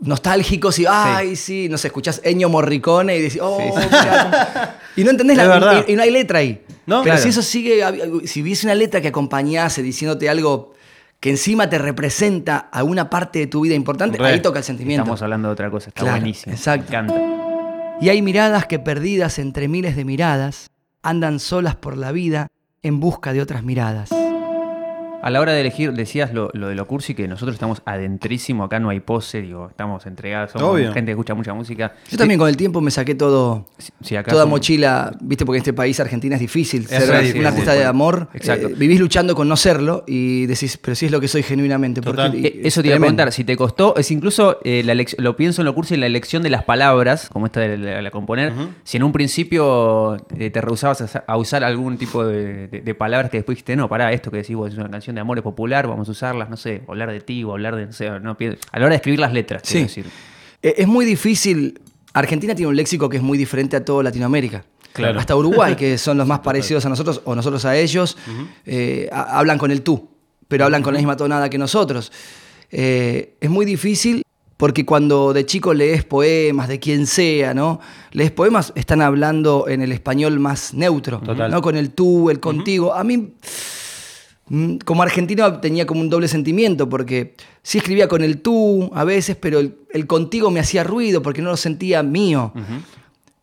nostálgicos 0.00 0.78
y, 0.78 0.86
ay, 0.88 1.36
sí, 1.36 1.68
no 1.68 1.76
sé, 1.78 1.88
escuchás 1.88 2.20
Ennio 2.24 2.48
Morricone 2.48 3.16
y 3.16 3.22
decís, 3.22 3.40
oh, 3.42 3.58
mirá. 3.76 4.78
y 4.96 5.04
no 5.04 5.10
entendés 5.10 5.36
la 5.36 5.48
verdad. 5.48 5.84
y, 5.88 5.92
y 5.92 5.96
no 5.96 6.02
hay 6.02 6.10
letra 6.10 6.38
ahí. 6.38 6.62
No, 6.86 7.02
Pero 7.02 7.14
claro. 7.16 7.22
si 7.22 7.28
eso 7.30 7.42
sigue, 7.42 7.82
si 8.26 8.42
hubiese 8.42 8.66
una 8.66 8.74
letra 8.74 9.00
que 9.00 9.08
acompañase 9.08 9.82
diciéndote 9.82 10.28
algo 10.28 10.74
que 11.20 11.30
encima 11.30 11.68
te 11.68 11.78
representa 11.78 12.56
alguna 12.58 13.10
parte 13.10 13.40
de 13.40 13.46
tu 13.48 13.60
vida 13.62 13.74
importante, 13.74 14.16
Re. 14.18 14.26
ahí 14.26 14.40
toca 14.40 14.60
el 14.60 14.64
sentimiento. 14.64 15.02
Estamos 15.02 15.20
hablando 15.22 15.48
de 15.48 15.52
otra 15.52 15.70
cosa, 15.70 15.88
está 15.88 16.00
Claro, 16.02 16.16
buenísimo. 16.18 16.54
exacto. 16.54 16.90
Me 16.92 16.98
encanta. 16.98 17.98
Y 18.00 18.08
hay 18.10 18.22
miradas 18.22 18.66
que 18.66 18.78
perdidas 18.78 19.38
entre 19.40 19.66
miles 19.68 19.96
de 19.96 20.04
miradas, 20.04 20.70
andan 21.02 21.40
solas 21.40 21.74
por 21.74 21.96
la 21.98 22.12
vida 22.12 22.46
en 22.82 23.00
busca 23.00 23.32
de 23.32 23.42
otras 23.42 23.64
miradas. 23.64 24.10
A 25.20 25.30
la 25.30 25.40
hora 25.40 25.52
de 25.52 25.60
elegir, 25.60 25.92
decías 25.94 26.32
lo, 26.32 26.48
lo 26.54 26.68
de 26.68 26.76
lo 26.76 26.86
cursi, 26.86 27.12
que 27.12 27.26
nosotros 27.26 27.54
estamos 27.54 27.82
adentrísimo, 27.84 28.62
acá 28.62 28.78
no 28.78 28.88
hay 28.88 29.00
pose, 29.00 29.42
digo, 29.42 29.66
estamos 29.68 30.06
entregados, 30.06 30.52
somos 30.52 30.68
Obvio. 30.72 30.92
gente 30.92 31.06
que 31.06 31.10
escucha 31.12 31.34
mucha 31.34 31.52
música. 31.54 31.92
Yo 32.08 32.16
también 32.16 32.38
con 32.38 32.48
el 32.48 32.56
tiempo 32.56 32.80
me 32.80 32.92
saqué 32.92 33.16
todo, 33.16 33.66
Sí, 33.78 33.90
sí, 34.00 34.16
acá 34.16 34.30
toda 34.30 34.44
somos- 34.44 34.58
mochila, 34.58 35.12
viste, 35.20 35.44
porque 35.44 35.56
en 35.58 35.62
este 35.62 35.72
país, 35.72 35.98
Argentina, 35.98 36.36
es 36.36 36.40
difícil 36.40 36.82
Es 36.82 36.88
ser 36.90 37.08
re 37.08 37.16
un 37.18 37.20
difícil, 37.24 37.46
artista 37.46 37.72
sí. 37.72 37.78
de 37.78 37.84
amor. 37.84 38.28
Exacto. 38.32 38.68
Eh, 38.68 38.74
vivís 38.76 39.00
luchando 39.00 39.34
con 39.34 39.48
no 39.48 39.56
serlo 39.56 40.04
y 40.06 40.46
decís, 40.46 40.78
pero 40.78 40.94
sí 40.94 41.06
es 41.06 41.12
lo 41.12 41.20
que 41.20 41.26
soy 41.26 41.42
genuinamente. 41.42 42.00
porque- 42.00 42.22
Total. 42.22 42.34
y- 42.36 42.46
Eh, 42.46 42.60
Eso 42.64 42.80
te 42.80 42.86
iba 42.88 42.94
a 42.94 42.98
tremendo. 42.98 43.00
preguntar, 43.00 43.32
si 43.32 43.42
te 43.42 43.56
costó, 43.56 43.96
es 43.96 44.10
incluso, 44.12 44.60
eh, 44.62 44.82
la 44.84 44.94
elec- 44.94 45.16
lo 45.18 45.34
pienso 45.36 45.62
en 45.62 45.66
lo 45.66 45.74
cursi, 45.74 45.96
la 45.96 46.06
elección 46.06 46.44
de 46.44 46.50
las 46.50 46.62
palabras, 46.62 47.28
como 47.28 47.46
esta 47.46 47.58
de 47.60 47.76
la, 47.76 48.02
la 48.02 48.10
componer, 48.12 48.52
si 48.84 48.96
en 48.98 49.02
un 49.02 49.10
principio 49.12 50.16
eh, 50.38 50.50
te 50.50 50.60
rehusabas 50.60 51.16
a, 51.16 51.24
a 51.26 51.36
usar 51.36 51.64
algún 51.64 51.98
tipo 51.98 52.24
de, 52.24 52.68
de- 52.68 52.80
de 52.82 52.94
palabras 52.94 53.30
que 53.32 53.38
después 53.38 53.56
dijiste, 53.56 53.74
no, 53.74 53.88
pará, 53.88 54.12
esto 54.12 54.30
que 54.30 54.36
decís 54.38 54.54
vos 54.54 54.72
es 54.72 54.78
una 54.78 54.88
canción 54.88 55.08
de 55.18 55.22
amor, 55.22 55.38
es 55.38 55.44
popular, 55.44 55.86
vamos 55.86 56.08
a 56.08 56.12
usarlas, 56.12 56.48
no 56.48 56.56
sé, 56.56 56.82
hablar 56.88 57.10
de 57.10 57.20
ti, 57.20 57.44
o 57.44 57.52
hablar 57.52 57.76
de, 57.76 57.86
no 57.86 57.92
sé, 57.92 58.08
no, 58.20 58.36
pi- 58.36 58.46
a 58.72 58.78
la 58.78 58.84
hora 58.86 58.90
de 58.90 58.96
escribir 58.96 59.20
las 59.20 59.32
letras, 59.32 59.62
Sí. 59.64 59.80
decir. 59.82 60.06
Eh, 60.62 60.74
Es 60.78 60.86
muy 60.88 61.04
difícil 61.04 61.80
Argentina 62.14 62.54
tiene 62.54 62.68
un 62.68 62.76
léxico 62.76 63.08
que 63.08 63.18
es 63.18 63.22
muy 63.22 63.36
diferente 63.38 63.76
a 63.76 63.84
toda 63.84 64.02
Latinoamérica. 64.02 64.64
Claro. 64.92 65.20
Hasta 65.20 65.36
Uruguay, 65.36 65.76
que 65.76 65.98
son 65.98 66.18
los 66.18 66.26
más 66.26 66.40
parecidos 66.40 66.84
a 66.86 66.88
nosotros 66.88 67.20
o 67.24 67.34
nosotros 67.34 67.64
a 67.64 67.76
ellos, 67.76 68.16
eh, 68.66 69.08
ha- 69.12 69.38
hablan 69.38 69.58
con 69.58 69.70
el 69.70 69.82
tú, 69.82 70.08
pero 70.48 70.64
hablan 70.64 70.82
con 70.82 70.94
la 70.94 70.98
misma 70.98 71.16
tonada 71.16 71.48
que 71.50 71.58
nosotros. 71.58 72.10
Eh, 72.70 73.36
es 73.40 73.50
muy 73.50 73.64
difícil 73.66 74.22
porque 74.56 74.84
cuando 74.84 75.32
de 75.32 75.46
chico 75.46 75.72
lees 75.72 76.02
poemas 76.04 76.66
de 76.68 76.80
quien 76.80 77.06
sea, 77.06 77.54
¿no? 77.54 77.78
Lees 78.10 78.32
poemas, 78.32 78.72
están 78.74 79.00
hablando 79.02 79.66
en 79.68 79.82
el 79.82 79.92
español 79.92 80.40
más 80.40 80.74
neutro, 80.74 81.20
Total. 81.20 81.50
¿no? 81.50 81.62
Con 81.62 81.76
el 81.76 81.90
tú, 81.92 82.28
el 82.30 82.40
contigo. 82.40 82.92
A 82.94 83.04
mí 83.04 83.34
como 84.84 85.02
argentino 85.02 85.60
tenía 85.60 85.86
como 85.86 86.00
un 86.00 86.08
doble 86.08 86.28
sentimiento, 86.28 86.88
porque 86.88 87.34
sí 87.62 87.78
escribía 87.78 88.08
con 88.08 88.22
el 88.22 88.40
tú 88.40 88.90
a 88.94 89.04
veces, 89.04 89.36
pero 89.36 89.58
el, 89.58 89.76
el 89.90 90.06
contigo 90.06 90.50
me 90.50 90.60
hacía 90.60 90.84
ruido 90.84 91.22
porque 91.22 91.42
no 91.42 91.50
lo 91.50 91.56
sentía 91.56 92.02
mío. 92.02 92.52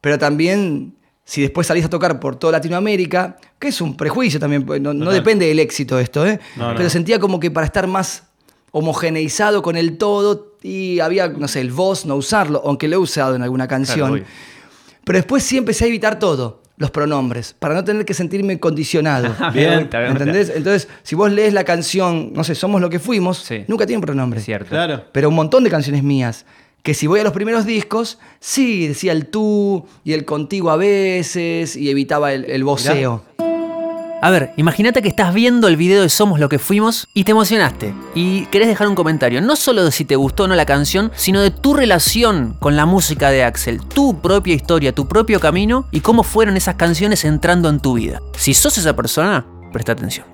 Pero 0.01 0.17
también, 0.19 0.93
si 1.24 1.41
después 1.41 1.67
salís 1.67 1.85
a 1.85 1.89
tocar 1.89 2.19
por 2.19 2.35
toda 2.35 2.53
Latinoamérica, 2.53 3.38
que 3.59 3.69
es 3.69 3.81
un 3.81 3.97
prejuicio 3.97 4.39
también, 4.39 4.65
pues, 4.65 4.81
no, 4.81 4.93
depende 5.12 5.47
del 5.47 5.59
éxito 5.59 6.00
esto, 6.00 6.25
¿eh? 6.25 6.39
No, 6.55 6.71
no. 6.71 6.77
pero 6.77 6.89
sentía 6.89 7.19
como 7.19 7.39
que 7.39 7.51
para 7.51 7.65
estar 7.65 7.88
más 7.88 8.24
homogeneizado 8.71 9.62
con 9.62 9.77
el 9.77 9.97
todo 9.97 10.57
y 10.62 11.00
había, 11.00 11.29
no 11.29 11.47
sé, 11.47 11.62
el 11.62 11.71
vos 11.71 12.05
no 12.05 12.15
usarlo, 12.15 12.62
aunque 12.65 12.88
lo 12.88 12.95
he 12.95 13.00
usado 13.00 13.35
en 13.35 13.41
alguna 13.41 13.67
canción. 13.67 14.24
pero 15.03 15.17
después 15.17 15.43
sí 15.43 15.57
empecé 15.57 15.85
a 15.85 15.88
evitar 15.88 16.19
todo, 16.19 16.62
los 16.77 16.91
pronombres, 16.91 17.55
para 17.58 17.74
no 17.74 17.84
tener 17.84 18.03
que 18.05 18.13
sentirme 18.13 18.60
condicionado. 18.60 19.34
Bien. 19.53 19.82
Gusta, 19.82 20.00
me 20.00 20.10
gusta. 20.10 20.24
¿Entendés? 20.24 20.51
Entonces, 20.55 20.88
si 21.03 21.15
vos 21.15 21.32
lees 21.32 21.53
la 21.53 21.63
canción, 21.63 22.34
no 22.34 22.44
sé, 22.44 22.53
Somos 22.55 22.82
lo 22.82 22.89
que 22.89 23.00
fuimos, 23.00 23.38
Sí. 23.38 23.63
nunca 23.67 23.86
tiene 23.86 23.98
un 24.00 24.05
pronombre. 24.05 24.39
Es 24.39 24.46
cierto. 24.46 24.70
Claro. 24.70 25.05
Pero 25.12 25.29
un 25.29 25.36
montón 25.36 25.63
de 25.63 25.70
canciones 25.70 26.03
mías, 26.03 26.46
que 26.84 26.94
si 26.94 27.08
voy 27.08 27.20
a 27.20 27.24
los 27.24 27.34
primeros 27.34 27.65
discos, 27.65 28.20
sí, 28.39 28.88
decía 28.88 29.12
el 29.12 29.27
tú 29.27 29.86
y 30.03 30.13
el 30.13 30.25
contigo 30.25 30.70
a 30.70 30.75
veces 30.77 31.75
y 31.75 31.89
evitaba 31.89 32.34
el, 32.34 32.46
el 32.46 32.63
voceo. 32.63 33.24
A 34.22 34.29
ver, 34.29 34.53
imagínate 34.55 35.01
que 35.01 35.10
estás 35.10 35.34
viendo 35.34 35.67
el 35.67 35.75
video 35.75 36.01
de 36.01 36.10
Somos 36.10 36.39
lo 36.39 36.48
que 36.48 36.57
fuimos 36.57 37.07
y 37.13 37.25
te 37.25 37.31
emocionaste. 37.31 37.93
Y 38.15 38.45
querés 38.48 38.69
dejar 38.69 38.88
un 38.88 38.95
comentario, 38.95 39.41
no 39.41 39.55
solo 39.55 39.84
de 39.84 39.91
si 39.91 40.05
te 40.05 40.15
gustó 40.15 40.45
o 40.45 40.48
no 40.48 40.55
la 40.55 40.65
canción, 40.65 41.12
sino 41.15 41.41
de 41.41 41.51
tu 41.51 41.74
relación 41.74 42.55
con 42.60 42.75
la 42.75 42.86
música 42.86 43.29
de 43.29 43.43
Axel, 43.43 43.81
tu 43.81 44.22
propia 44.22 44.55
historia, 44.55 44.95
tu 44.95 45.07
propio 45.07 45.39
camino 45.39 45.88
y 45.91 46.00
cómo 46.00 46.24
fueron 46.24 46.55
esas 46.55 46.75
canciones 46.75 47.25
entrando 47.25 47.69
en 47.69 47.81
tu 47.81 47.95
vida. 47.95 48.22
Si 48.38 48.53
sos 48.53 48.77
esa 48.77 48.95
persona, 48.95 49.45
presta 49.74 49.91
atención. 49.91 50.25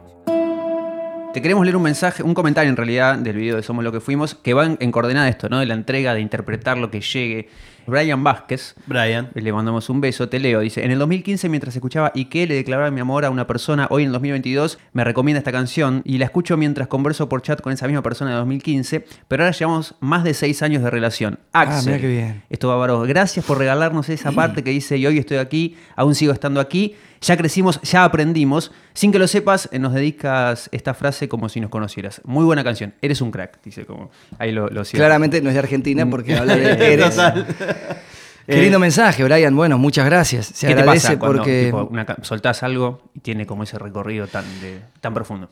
Te 1.34 1.42
queremos 1.42 1.66
leer 1.66 1.78
un 1.78 1.84
mensaje, 1.84 2.24
un 2.24 2.34
comentario 2.34 2.70
en 2.70 2.78
realidad 2.78 3.18
del 3.18 3.38
video 3.38 3.56
de 3.56 3.64
Somos 3.64 3.84
lo 3.84 3.92
que 3.92 4.00
fuimos, 4.00 4.36
que 4.36 4.54
va 4.54 4.66
en, 4.66 4.78
en 4.80 4.92
coordenada 4.92 5.26
de 5.26 5.32
esto, 5.32 5.50
¿no? 5.50 5.60
De 5.60 5.66
la 5.66 5.74
entrega, 5.74 6.14
de 6.14 6.22
interpretar 6.22 6.78
lo 6.78 6.92
que 6.92 7.02
llegue. 7.02 7.50
Brian 7.88 8.24
Vázquez, 8.24 8.76
Brian. 8.86 9.30
le 9.34 9.54
mandamos 9.54 9.90
un 9.90 10.02
beso, 10.02 10.30
te 10.30 10.40
leo, 10.40 10.60
dice, 10.62 10.84
en 10.84 10.92
el 10.92 11.00
2015 11.00 11.50
mientras 11.50 11.76
escuchaba 11.76 12.12
y 12.16 12.26
que 12.26 12.48
le 12.48 12.56
declaraba 12.56 12.92
mi 12.92 13.00
amor 13.02 13.26
a 13.26 13.30
una 13.30 13.48
persona, 13.48 13.88
hoy 13.90 14.04
en 14.04 14.08
el 14.08 14.14
2022 14.14 14.80
me 14.94 15.04
recomienda 15.04 15.40
esta 15.40 15.52
canción 15.52 16.02
y 16.06 16.18
la 16.18 16.26
escucho 16.26 16.58
mientras 16.58 16.88
converso 16.88 17.28
por 17.30 17.42
chat 17.42 17.62
con 17.62 17.74
esa 17.74 17.88
misma 17.88 18.02
persona 18.04 18.32
de 18.32 18.38
2015, 18.38 19.06
pero 19.28 19.44
ahora 19.44 19.56
llevamos 19.56 19.96
más 20.00 20.24
de 20.24 20.34
seis 20.34 20.62
años 20.62 20.84
de 20.84 20.90
relación. 20.90 21.40
Axel, 21.54 21.78
Ah, 21.78 21.82
mira 21.86 22.00
qué 22.00 22.08
bien. 22.08 22.44
esto 22.50 22.68
bárbaro, 22.68 23.02
gracias 23.02 23.46
por 23.46 23.58
regalarnos 23.58 24.10
esa 24.10 24.32
parte 24.32 24.64
que 24.64 24.70
dice 24.72 24.98
y 24.98 25.06
hoy 25.06 25.18
estoy 25.18 25.38
aquí, 25.38 25.76
aún 25.96 26.16
sigo 26.16 26.34
estando 26.34 26.60
aquí, 26.60 26.96
ya 27.24 27.38
crecimos, 27.38 27.80
ya 27.84 28.04
aprendimos, 28.04 28.72
sin 28.94 29.12
que 29.12 29.20
lo 29.20 29.28
sepas, 29.28 29.70
eh, 29.72 29.78
nos 29.78 29.94
dedicas 29.94 30.70
esta 30.72 30.96
frase 30.96 31.30
como 31.30 31.50
si 31.50 31.62
nos 31.62 31.70
conocieras. 31.70 32.20
Muy 32.26 32.44
buena 32.46 32.64
canción, 32.64 32.96
eres 33.02 33.22
un 33.22 33.30
crack, 33.30 33.60
dice 33.64 33.86
como, 33.86 34.10
ahí 34.40 34.52
lo, 34.52 34.70
lo. 34.70 34.84
Claramente 34.84 35.40
no 35.40 35.50
es 35.50 35.54
de 35.54 35.60
Argentina 35.60 36.10
porque 36.10 36.36
habla 36.36 36.56
de 36.56 36.72
eres. 36.94 37.16
Qué 38.48 38.62
lindo 38.62 38.80
mensaje, 38.80 39.24
Brian. 39.24 39.56
Bueno, 39.56 39.78
muchas 39.78 40.06
gracias. 40.06 40.48
Se 40.48 40.66
Eh, 40.66 40.70
¿Qué 40.70 40.76
te 40.76 40.82
agradece 40.82 41.08
pasa 41.10 41.20
cuando 41.20 41.38
porque. 41.38 41.66
tipo, 41.66 41.84
una 41.86 42.06
soltás 42.24 42.64
algo 42.64 43.04
y 43.14 43.20
tiene 43.20 43.46
como 43.46 43.64
ese 43.64 43.78
recorrido 43.80 44.28
tan, 44.28 44.44
de- 44.62 44.82
tan 45.00 45.14
profundo? 45.14 45.50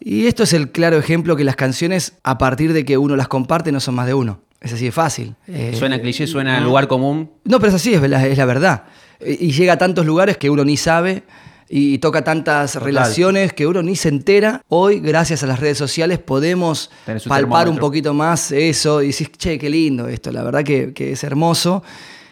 Y 0.00 0.26
esto 0.28 0.44
es 0.44 0.52
el 0.52 0.70
claro 0.70 0.96
ejemplo 0.96 1.34
que 1.36 1.42
las 1.44 1.56
canciones, 1.56 2.14
a 2.22 2.38
partir 2.38 2.72
de 2.72 2.84
que 2.84 2.96
uno 2.96 3.16
las 3.16 3.28
comparte, 3.28 3.72
no 3.72 3.80
son 3.80 3.96
más 3.96 4.06
de 4.06 4.14
uno. 4.14 4.40
Es 4.60 4.72
así 4.72 4.86
de 4.86 4.92
fácil. 4.92 5.34
Eh, 5.48 5.74
Suena 5.76 6.00
cliché, 6.00 6.26
suena 6.26 6.60
lugar 6.60 6.86
común. 6.88 7.30
No, 7.44 7.58
pero 7.58 7.68
es 7.70 7.74
así, 7.74 7.94
es 7.94 8.00
la, 8.08 8.26
es 8.26 8.38
la 8.38 8.44
verdad. 8.44 8.84
Eh, 9.20 9.36
Y 9.40 9.50
llega 9.52 9.74
a 9.74 9.78
tantos 9.78 10.06
lugares 10.06 10.36
que 10.36 10.48
uno 10.48 10.64
ni 10.64 10.76
sabe 10.76 11.24
y 11.68 11.98
toca 11.98 12.22
tantas 12.24 12.76
relaciones 12.76 13.52
que 13.52 13.66
uno 13.66 13.82
ni 13.82 13.94
se 13.96 14.08
entera. 14.08 14.62
Hoy, 14.68 15.00
gracias 15.00 15.42
a 15.42 15.46
las 15.46 15.60
redes 15.60 15.76
sociales, 15.78 16.18
podemos 16.18 16.90
un 17.06 17.28
palpar 17.28 17.68
un 17.68 17.74
poquito 17.80 18.14
más 18.14 18.52
eso 18.52 19.02
y 19.02 19.08
decís, 19.08 19.30
che, 19.36 19.58
qué 19.58 19.68
lindo 19.68 20.08
esto, 20.08 20.32
la 20.32 20.42
verdad 20.42 20.64
que, 20.64 20.92
que 20.92 21.12
es 21.12 21.24
hermoso. 21.24 21.82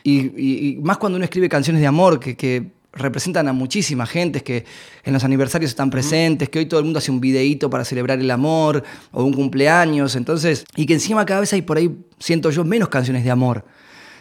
Y, 0.02 0.33
y- 0.40 0.69
y 0.69 0.76
más 0.83 0.99
cuando 0.99 1.16
uno 1.16 1.25
escribe 1.25 1.49
canciones 1.49 1.81
de 1.83 1.87
amor 1.88 2.19
que, 2.21 2.37
que 2.37 2.71
representan 2.93 3.47
a 3.49 3.52
muchísima 3.52 4.07
gente, 4.07 4.43
que 4.43 4.64
en 5.05 5.12
los 5.12 5.23
aniversarios 5.23 5.71
están 5.71 5.90
presentes, 5.90 6.49
que 6.49 6.61
hoy 6.61 6.66
todo 6.66 6.81
el 6.81 6.85
mundo 6.85 6.99
hace 6.99 7.11
un 7.11 7.21
videíto 7.21 7.69
para 7.69 7.85
celebrar 7.85 8.19
el 8.19 8.31
amor 8.31 8.83
o 9.12 9.23
un 9.25 9.35
cumpleaños, 9.35 10.16
entonces, 10.16 10.64
y 10.76 10.87
que 10.87 10.95
encima 10.95 11.26
cada 11.26 11.40
vez 11.40 11.52
hay 11.52 11.61
por 11.61 11.76
ahí, 11.76 11.95
siento 12.19 12.50
yo, 12.50 12.64
menos 12.64 12.88
canciones 12.88 13.23
de 13.23 13.31
amor 13.31 13.64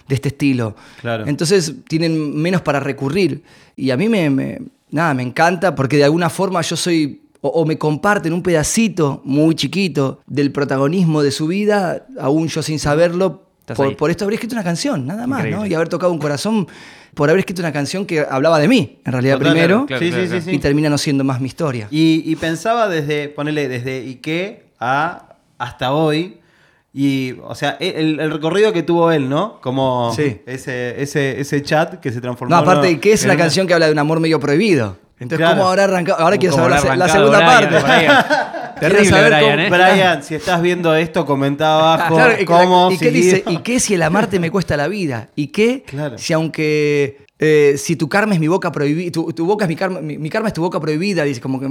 de 0.10 0.16
este 0.16 0.28
estilo. 0.28 0.76
Claro. 1.00 1.24
Entonces 1.26 1.74
tienen 1.88 2.36
menos 2.36 2.62
para 2.62 2.80
recurrir. 2.82 3.44
Y 3.78 3.92
a 3.92 3.98
mí 3.98 4.10
me, 4.10 4.30
me- 4.30 4.62
nada, 4.92 5.14
me 5.14 5.24
encanta 5.24 5.76
porque 5.76 5.98
de 5.98 6.04
alguna 6.06 6.30
forma 6.30 6.62
yo 6.62 6.76
soy, 6.76 7.24
o, 7.42 7.50
o 7.50 7.66
me 7.66 7.78
comparten 7.78 8.34
un 8.34 8.42
pedacito 8.42 9.22
muy 9.24 9.56
chiquito 9.56 10.22
del 10.28 10.52
protagonismo 10.52 11.22
de 11.22 11.32
su 11.32 11.48
vida, 11.48 12.06
aún 12.20 12.48
yo 12.48 12.62
sin 12.62 12.80
saberlo. 12.80 13.44
Por, 13.76 13.98
por 13.98 14.12
esto 14.12 14.26
haber 14.26 14.36
escrito 14.36 14.54
una 14.54 14.64
canción, 14.64 15.08
nada 15.08 15.26
más, 15.26 15.40
Increíble. 15.40 15.60
¿no? 15.60 15.66
Y 15.66 15.74
haber 15.74 15.90
tocado 15.90 16.12
un 16.14 16.20
corazón 16.20 16.68
por 17.16 17.30
haber 17.30 17.40
escrito 17.40 17.64
una 17.64 17.72
canción 17.72 18.06
que 18.06 18.20
hablaba 18.20 18.60
de 18.60 18.68
mí, 18.68 19.00
en 19.04 19.12
realidad 19.12 19.38
Total, 19.40 19.54
primero, 19.54 19.86
claro, 19.88 20.04
sí, 20.04 20.10
claro, 20.10 20.24
sí, 20.24 20.28
claro. 20.28 20.42
sí, 20.44 20.50
sí. 20.52 20.56
y 20.56 20.60
termina 20.60 20.90
no 20.90 20.98
siendo 21.00 21.24
más 21.24 21.42
mi 21.42 21.48
historia. 21.48 21.88
Y, 21.90 22.22
y 22.26 22.36
pensaba 22.36 22.88
desde, 22.88 23.30
ponele, 23.30 23.68
desde 23.68 24.02
Ike 24.02 24.66
a 24.80 25.36
hasta 25.58 25.94
hoy. 25.94 26.38
Y, 26.98 27.36
o 27.44 27.54
sea, 27.56 27.76
e, 27.82 27.94
el, 27.98 28.20
el 28.22 28.32
recorrido 28.32 28.72
que 28.72 28.82
tuvo 28.82 29.12
él, 29.12 29.28
¿no? 29.28 29.60
Como 29.62 30.14
Sí. 30.16 30.40
ese, 30.46 31.02
ese, 31.02 31.42
ese 31.42 31.62
chat 31.62 31.96
que 32.00 32.10
se 32.10 32.22
transformó. 32.22 32.56
No, 32.56 32.62
aparte, 32.62 32.88
en 32.88 33.02
que 33.02 33.12
es 33.12 33.24
en 33.26 33.32
una 33.32 33.38
canción 33.38 33.68
que 33.68 33.74
habla 33.74 33.88
de 33.88 33.92
un 33.92 34.00
amor 34.00 34.22
medio 34.22 34.40
prohibido. 34.40 34.98
Entonces, 35.20 35.40
Claro. 35.40 35.58
¿cómo 35.58 35.70
habrá 35.70 35.84
arrancado? 35.86 36.20
Ahora 36.22 36.38
quiero 36.38 36.56
¿Cómo 36.56 36.70
saber 36.70 36.98
la, 36.98 37.08
la 37.08 37.10
segunda 37.10 37.38
Brian, 37.40 37.70
parte. 37.70 37.86
Brian? 37.86 38.26
Terrible, 38.80 39.06
saber 39.10 39.34
Brian, 39.34 39.60
¿eh? 39.60 39.70
Brian, 39.70 40.24
si 40.24 40.36
estás 40.36 40.62
viendo 40.62 40.96
esto, 40.96 41.26
comenta 41.26 41.74
abajo 41.96 42.16
Claro, 42.16 42.36
cómo 42.46 42.90
y 42.92 42.98
qué 42.98 43.12
dice, 43.12 43.44
¿y 43.48 43.58
qué 43.58 43.80
si 43.82 43.94
el 43.96 44.02
amarte 44.02 44.40
me 44.40 44.50
cuesta 44.52 44.76
la 44.78 44.88
vida? 44.88 45.30
¿Y 45.36 45.48
qué 45.48 45.84
Claro. 45.86 46.18
si 46.18 46.32
aunque 46.34 47.26
eh, 47.40 47.76
si 47.78 47.96
tu 47.98 48.08
karma 48.10 48.34
es 48.34 48.40
mi 48.40 48.48
boca 48.50 48.72
prohibida, 48.72 49.12
tu, 49.12 49.32
tu 49.34 49.46
boca 49.46 49.66
es 49.66 49.70
mi 49.70 49.76
karma, 49.78 50.00
mi, 50.02 50.18
mi 50.18 50.30
karma 50.30 50.48
es 50.50 50.54
tu 50.54 50.62
boca 50.62 50.80
prohibida, 50.80 51.24
dice 51.24 51.40
como 51.42 51.60
que 51.60 51.66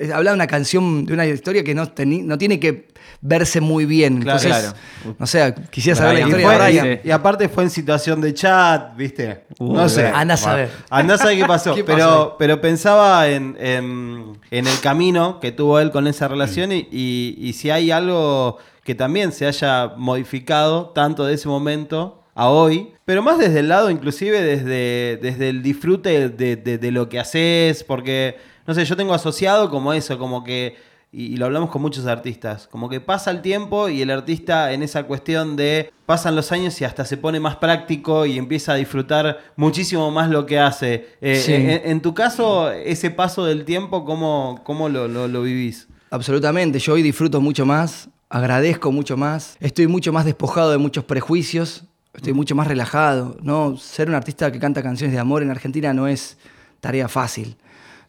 eh, 0.00 0.10
habla 0.14 0.30
de 0.30 0.34
una 0.34 0.46
canción, 0.46 1.04
de 1.06 1.12
una 1.14 1.26
historia 1.26 1.62
que 1.64 1.74
no, 1.74 1.86
teni- 1.94 2.22
no 2.24 2.36
tiene 2.38 2.58
que 2.60 2.88
verse 3.20 3.60
muy 3.60 3.84
bien. 3.86 4.20
Claro. 4.22 4.38
Entonces, 4.40 4.70
Claro. 5.02 5.16
no 5.18 5.26
sé, 5.26 5.54
quisiera 5.70 5.96
saber 5.96 6.14
Brian, 6.24 6.30
la 6.30 6.36
Y, 6.36 6.40
historia 6.40 6.58
fue- 6.58 6.66
de 6.66 6.72
y- 6.72 6.78
Brian. 6.80 7.00
Y 7.04 7.10
aparte 7.10 7.48
fue 7.48 7.64
en 7.64 7.70
situación 7.70 8.20
de 8.20 8.34
chat, 8.34 8.96
¿viste? 8.96 9.44
Uh, 9.58 9.72
no 9.74 9.88
sé. 9.88 10.06
Andá 10.06 10.34
a 10.34 10.36
saber. 10.36 10.70
Andá 10.90 11.14
a 11.14 11.18
saber 11.18 11.38
qué 11.38 11.44
pasó. 11.44 11.74
¿Qué 11.74 11.84
pero, 11.84 11.98
pasó 11.98 12.36
pero 12.38 12.60
pensaba 12.60 13.28
en, 13.28 13.56
en- 13.58 14.38
en 14.50 14.66
el 14.66 14.80
camino 14.80 15.40
que 15.40 15.52
tuvo 15.52 15.80
él 15.80 15.90
con 15.90 16.06
esa 16.06 16.28
relación 16.28 16.72
y, 16.72 16.86
y- 16.90 17.36
y 17.38 17.52
si 17.54 17.70
hay 17.70 17.90
algo 17.90 18.58
que 18.84 18.94
también 18.94 19.32
se 19.32 19.46
haya 19.46 19.92
modificado 19.96 20.90
tanto 20.90 21.24
de 21.24 21.34
ese 21.34 21.48
momento 21.48 22.22
a 22.34 22.48
hoy, 22.50 22.92
pero 23.04 23.22
más 23.22 23.38
desde 23.38 23.60
el 23.60 23.68
lado 23.68 23.90
inclusive 23.90 24.42
desde, 24.42 25.18
desde 25.22 25.48
el 25.48 25.62
disfrute 25.62 26.28
de, 26.28 26.56
de- 26.56 26.78
de 26.78 26.90
lo 26.92 27.08
que 27.08 27.18
haces, 27.18 27.82
porque, 27.82 28.36
no 28.66 28.74
sé, 28.74 28.84
yo 28.84 28.94
tengo 28.96 29.14
asociado 29.14 29.70
como 29.70 29.92
eso, 29.92 30.18
como 30.18 30.44
que 30.44 30.76
y, 31.18 31.32
y 31.32 31.36
lo 31.38 31.46
hablamos 31.46 31.70
con 31.70 31.80
muchos 31.80 32.04
artistas, 32.06 32.68
como 32.70 32.88
que 32.90 33.00
pasa 33.00 33.30
el 33.30 33.40
tiempo 33.40 33.88
y 33.88 34.02
el 34.02 34.10
artista 34.10 34.72
en 34.72 34.82
esa 34.82 35.04
cuestión 35.04 35.56
de 35.56 35.90
pasan 36.04 36.36
los 36.36 36.52
años 36.52 36.78
y 36.80 36.84
hasta 36.84 37.04
se 37.04 37.16
pone 37.16 37.40
más 37.40 37.56
práctico 37.56 38.26
y 38.26 38.36
empieza 38.38 38.72
a 38.72 38.76
disfrutar 38.76 39.38
muchísimo 39.56 40.10
más 40.10 40.28
lo 40.30 40.44
que 40.44 40.58
hace. 40.58 41.08
Eh, 41.20 41.40
Sí. 41.44 41.52
en, 41.54 41.70
en 41.84 42.00
tu 42.00 42.12
caso, 42.14 42.70
ese 42.70 43.10
paso 43.10 43.44
del 43.46 43.64
tiempo, 43.64 44.04
¿cómo, 44.04 44.60
cómo 44.64 44.88
lo, 44.88 45.08
lo- 45.08 45.26
lo 45.28 45.42
vivís? 45.42 45.88
Absolutamente, 46.10 46.78
yo 46.78 46.92
hoy 46.92 47.02
disfruto 47.02 47.40
mucho 47.40 47.64
más, 47.66 48.08
agradezco 48.28 48.92
mucho 48.92 49.16
más, 49.16 49.56
estoy 49.60 49.86
mucho 49.86 50.12
más 50.12 50.24
despojado 50.24 50.70
de 50.70 50.78
muchos 50.78 51.04
prejuicios, 51.04 51.84
estoy 52.14 52.32
mucho 52.32 52.54
más 52.54 52.66
relajado, 52.66 53.36
¿no? 53.42 53.76
Ser 53.76 54.08
un 54.08 54.14
artista 54.14 54.50
que 54.52 54.58
canta 54.58 54.82
canciones 54.82 55.12
de 55.14 55.20
amor 55.20 55.42
en 55.42 55.50
Argentina 55.50 55.92
no 55.94 56.06
es 56.08 56.38
tarea 56.80 57.08
fácil, 57.08 57.56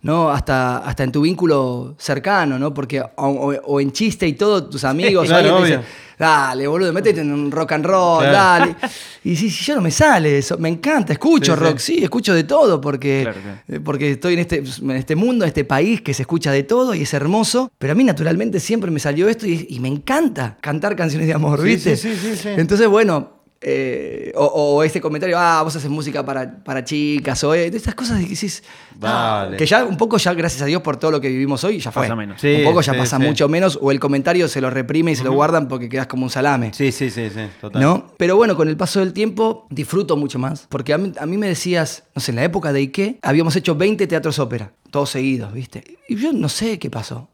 ¿no? 0.01 0.29
Hasta, 0.29 0.77
hasta 0.79 1.03
en 1.03 1.11
tu 1.11 1.21
vínculo 1.21 1.95
cercano, 1.97 2.57
¿no? 2.59 2.73
Porque 2.73 3.01
o, 3.01 3.07
o- 3.15 3.61
o 3.65 3.79
en 3.81 3.91
chiste 3.91 4.27
y 4.27 4.33
todo, 4.33 4.65
tus 4.69 4.83
amigos, 4.83 5.25
claro, 5.27 5.47
alguien 5.49 5.63
te 5.63 5.77
dice, 5.77 5.89
dale, 6.19 6.67
boludo, 6.67 6.93
métete 6.93 7.21
en 7.21 7.31
un 7.31 7.51
rock 7.51 7.73
and 7.73 7.85
roll, 7.85 8.23
Claro. 8.27 8.33
dale. 8.65 8.75
Y 9.23 9.35
si, 9.35 9.49
si 9.49 9.65
yo 9.65 9.75
no 9.75 9.81
me 9.81 9.91
sale 9.91 10.37
eso, 10.37 10.57
me 10.57 10.69
encanta, 10.69 11.13
escucho 11.13 11.53
Sí, 11.53 11.57
sí. 11.59 11.63
rock, 11.65 11.77
sí, 11.79 12.03
escucho 12.03 12.33
de 12.33 12.43
todo, 12.43 12.79
porque, 12.79 13.21
Claro, 13.23 13.81
porque 13.83 14.11
estoy 14.11 14.33
en 14.33 14.39
este, 14.39 14.63
en 14.81 14.91
este 14.91 15.15
mundo, 15.15 15.43
en 15.45 15.49
este 15.49 15.65
país 15.65 16.01
que 16.01 16.13
se 16.13 16.23
escucha 16.23 16.51
de 16.51 16.63
todo 16.63 16.93
y 16.95 17.01
es 17.01 17.13
hermoso, 17.13 17.71
pero 17.77 17.93
a 17.93 17.95
mí 17.95 18.03
naturalmente 18.03 18.59
siempre 18.59 18.89
me 18.91 18.99
salió 18.99 19.27
esto 19.27 19.45
y, 19.45 19.67
y 19.69 19.79
me 19.79 19.87
encanta 19.89 20.57
cantar 20.61 20.95
canciones 20.95 21.27
de 21.27 21.33
amor, 21.33 21.59
Sí, 21.59 21.65
¿viste? 21.65 21.95
sí, 21.97 22.15
sí, 22.15 22.35
sí, 22.35 22.35
sí. 22.35 22.49
Entonces, 22.55 22.87
bueno, 22.87 23.36
Eh, 23.59 24.31
o, 24.35 24.45
o 24.45 24.83
ese 24.83 25.01
comentario, 25.01 25.35
ah, 25.37 25.63
vos 25.63 25.75
haces 25.75 25.89
música 25.89 26.23
para, 26.23 26.63
para 26.63 26.83
chicas, 26.83 27.43
o 27.43 27.55
eh, 27.55 27.65
estas 27.65 27.95
cosas 27.95 28.19
que 28.19 28.29
decís, 28.29 28.63
ah, 29.01 29.49
que 29.57 29.65
ya 29.65 29.83
un 29.83 29.97
poco 29.97 30.17
ya, 30.17 30.33
gracias 30.35 30.61
a 30.61 30.65
Dios 30.65 30.83
por 30.83 30.97
todo 30.97 31.09
lo 31.09 31.19
que 31.19 31.29
vivimos 31.29 31.63
hoy, 31.63 31.79
ya 31.79 31.91
fue. 31.91 32.03
Pasa 32.03 32.15
menos. 32.15 32.39
Sí, 32.39 32.57
un 32.59 32.65
poco 32.65 32.81
ya 32.81 32.93
sí, 32.93 32.99
pasa 32.99 33.17
sí. 33.17 33.23
mucho 33.23 33.49
menos, 33.49 33.79
o 33.81 33.91
el 33.91 33.99
comentario 33.99 34.47
se 34.47 34.61
lo 34.61 34.69
reprime 34.69 35.11
y 35.11 35.15
se 35.15 35.23
lo 35.23 35.33
guardan 35.33 35.67
porque 35.67 35.89
quedas 35.89 36.05
como 36.05 36.23
un 36.23 36.29
salame. 36.29 36.71
Sí, 36.73 36.91
sí, 36.91 37.09
sí, 37.09 37.29
sí, 37.31 37.47
total. 37.59 37.81
¿No? 37.81 38.13
Pero 38.17 38.35
bueno, 38.35 38.55
con 38.55 38.67
el 38.67 38.77
paso 38.77 38.99
del 38.99 39.11
tiempo 39.11 39.65
disfruto 39.71 40.17
mucho 40.17 40.37
más. 40.37 40.67
Porque 40.69 40.93
a 40.93 40.99
mí, 40.99 41.13
a 41.19 41.25
mí 41.25 41.37
me 41.37 41.47
decías, 41.47 42.03
no 42.13 42.21
sé, 42.21 42.31
en 42.31 42.35
la 42.35 42.43
época 42.43 42.71
de 42.71 42.81
Ike, 42.81 43.19
habíamos 43.23 43.55
hecho 43.55 43.73
20 43.73 44.05
teatros 44.05 44.37
ópera, 44.37 44.71
todos 44.91 45.09
seguidos, 45.09 45.51
¿viste? 45.51 45.97
Y 46.07 46.15
yo 46.15 46.31
no 46.31 46.47
sé 46.47 46.77
qué 46.77 46.91
pasó. 46.91 47.27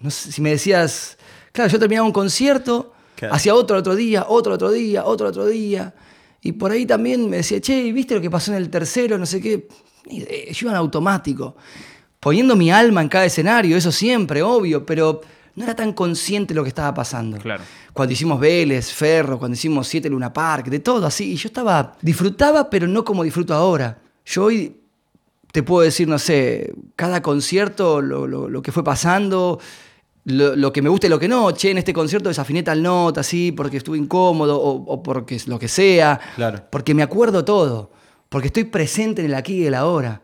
No 0.00 0.10
sé, 0.10 0.32
si 0.32 0.42
me 0.42 0.50
decías, 0.50 1.16
claro, 1.52 1.70
yo 1.70 1.78
terminaba 1.78 2.06
un 2.06 2.12
concierto, 2.12 2.93
Claro. 3.16 3.34
hacía 3.34 3.54
otro 3.54 3.78
otro 3.78 3.94
día, 3.94 4.26
otro 4.28 4.54
otro 4.54 4.70
día, 4.70 5.04
otro 5.04 5.28
otro 5.28 5.46
día. 5.46 5.94
Y 6.42 6.52
por 6.52 6.70
ahí 6.72 6.84
también 6.86 7.28
me 7.30 7.38
decía, 7.38 7.60
che, 7.60 7.90
¿viste 7.92 8.14
lo 8.14 8.20
que 8.20 8.30
pasó 8.30 8.50
en 8.52 8.58
el 8.58 8.68
tercero? 8.70 9.16
No 9.18 9.26
sé 9.26 9.40
qué. 9.40 9.66
Idea, 10.10 10.52
Yo 10.52 10.66
iba 10.66 10.70
en 10.72 10.76
automático. 10.76 11.56
Poniendo 12.20 12.56
mi 12.56 12.70
alma 12.70 13.00
en 13.02 13.08
cada 13.08 13.24
escenario, 13.24 13.76
eso 13.76 13.92
siempre, 13.92 14.42
obvio, 14.42 14.84
pero 14.84 15.20
no 15.56 15.64
era 15.64 15.74
tan 15.76 15.92
consciente 15.92 16.52
lo 16.54 16.62
que 16.62 16.68
estaba 16.68 16.92
pasando. 16.92 17.38
Claro. 17.38 17.62
Cuando 17.92 18.12
hicimos 18.12 18.40
Vélez, 18.40 18.92
Ferro, 18.92 19.38
cuando 19.38 19.54
hicimos 19.54 19.86
Siete 19.86 20.08
Luna 20.10 20.32
Park, 20.32 20.66
de 20.66 20.80
todo 20.80 21.06
así. 21.06 21.32
Y 21.32 21.36
yo 21.36 21.48
estaba, 21.48 21.96
disfrutaba, 22.02 22.68
pero 22.68 22.86
no 22.88 23.04
como 23.04 23.22
disfruto 23.24 23.54
ahora. 23.54 23.98
Yo 24.26 24.44
hoy 24.44 24.76
te 25.52 25.62
puedo 25.62 25.82
decir, 25.84 26.08
no 26.08 26.18
sé, 26.18 26.74
cada 26.96 27.22
concierto, 27.22 28.00
lo, 28.02 28.26
lo- 28.26 28.48
lo 28.48 28.60
que 28.62 28.72
fue 28.72 28.82
pasando, 28.82 29.60
lo, 30.24 30.56
lo 30.56 30.72
que 30.72 30.82
me 30.82 30.88
gusta 30.88 31.06
y 31.06 31.10
lo 31.10 31.18
que 31.18 31.28
no. 31.28 31.52
Che, 31.52 31.70
en 31.70 31.78
este 31.78 31.92
concierto 31.92 32.28
desafiné 32.28 32.62
tal 32.62 32.82
nota, 32.82 33.20
así, 33.20 33.52
porque 33.52 33.76
estuve 33.76 33.98
incómodo 33.98 34.60
o, 34.60 34.84
o 34.84 35.02
porque 35.02 35.36
es 35.36 35.48
lo 35.48 35.58
que 35.58 35.68
sea. 35.68 36.20
Claro. 36.36 36.62
Porque 36.70 36.94
me 36.94 37.02
acuerdo 37.02 37.44
todo. 37.44 37.90
Porque 38.28 38.48
estoy 38.48 38.64
presente 38.64 39.22
en 39.22 39.26
el 39.26 39.34
aquí 39.34 39.62
y 39.62 39.66
el 39.66 39.74
ahora. 39.74 40.22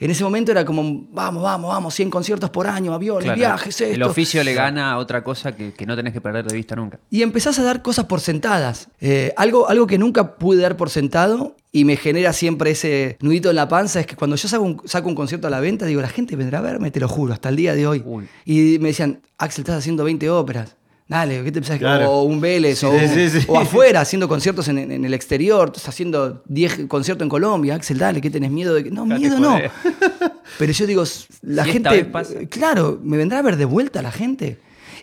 En 0.00 0.10
ese 0.12 0.22
momento 0.22 0.52
era 0.52 0.64
como, 0.64 1.06
vamos, 1.10 1.42
vamos, 1.42 1.70
vamos, 1.70 1.94
100 1.94 2.10
conciertos 2.10 2.50
por 2.50 2.66
año, 2.68 2.94
aviones, 2.94 3.24
Claro. 3.24 3.38
viajes, 3.38 3.80
esto. 3.80 3.94
El 3.94 4.02
oficio 4.04 4.44
le 4.44 4.54
gana 4.54 4.92
a 4.92 4.98
otra 4.98 5.24
cosa 5.24 5.56
que, 5.56 5.72
que 5.72 5.86
no 5.86 5.96
tenés 5.96 6.12
que 6.12 6.20
perder 6.20 6.44
de 6.46 6.54
vista 6.54 6.76
nunca. 6.76 7.00
Y 7.10 7.22
empezás 7.22 7.58
a 7.58 7.64
dar 7.64 7.82
cosas 7.82 8.04
por 8.04 8.20
sentadas. 8.20 8.88
Eh, 9.00 9.34
algo, 9.36 9.68
algo 9.68 9.86
que 9.88 9.98
nunca 9.98 10.36
pude 10.36 10.62
dar 10.62 10.76
por 10.76 10.90
sentado 10.90 11.56
y 11.72 11.84
me 11.84 11.96
genera 11.96 12.32
siempre 12.32 12.70
ese 12.70 13.16
nudito 13.20 13.50
en 13.50 13.56
la 13.56 13.68
panza 13.68 14.00
es 14.00 14.06
que 14.06 14.16
cuando 14.16 14.36
yo 14.36 14.48
saco 14.48 14.62
un, 14.64 14.80
saco 14.84 15.08
un 15.08 15.14
concierto 15.14 15.48
a 15.48 15.50
la 15.50 15.60
venta, 15.60 15.84
digo, 15.84 16.00
la 16.00 16.08
gente 16.08 16.36
vendrá 16.36 16.60
a 16.60 16.62
verme, 16.62 16.90
te 16.90 17.00
lo 17.00 17.08
juro, 17.08 17.32
hasta 17.32 17.48
el 17.48 17.56
día 17.56 17.74
de 17.74 17.86
hoy. 17.86 18.02
Uy. 18.06 18.28
Y 18.44 18.78
me 18.80 18.88
decían, 18.88 19.20
Axel, 19.36 19.62
estás 19.62 19.78
haciendo 19.78 20.04
20 20.04 20.30
óperas. 20.30 20.76
Dale, 21.08 21.42
¿qué 21.42 21.50
te 21.50 21.60
pensás? 21.60 21.78
Claro. 21.78 22.10
O 22.10 22.22
un 22.24 22.38
Vélez, 22.38 22.78
Sí, 22.80 22.86
o, 22.86 22.90
sí, 22.98 23.04
un- 23.06 23.14
sí, 23.14 23.30
sí. 23.40 23.46
o 23.48 23.58
afuera, 23.58 24.02
haciendo 24.02 24.28
conciertos 24.28 24.68
en, 24.68 24.76
en 24.78 25.04
el 25.06 25.14
exterior, 25.14 25.68
estás 25.74 25.88
haciendo 25.88 26.42
10 26.46 26.80
conciertos 26.86 27.24
en 27.24 27.30
Colombia. 27.30 27.76
Axel, 27.76 27.96
dale, 27.98 28.20
¿qué 28.20 28.28
tenés 28.30 28.50
miedo 28.50 28.74
de 28.74 28.84
que.? 28.84 28.90
No, 28.90 29.06
miedo 29.06 29.38
no. 29.40 29.58
Pero 30.58 30.72
yo 30.72 30.86
digo, 30.86 31.02
la 31.42 31.64
Si 31.64 31.70
esta 31.70 31.72
gente. 31.72 31.88
vez 31.90 32.06
pasa. 32.06 32.34
Claro, 32.50 33.00
me 33.02 33.16
vendrá 33.16 33.38
a 33.38 33.42
ver 33.42 33.56
de 33.56 33.64
vuelta 33.64 34.02
la 34.02 34.12
gente. 34.12 34.58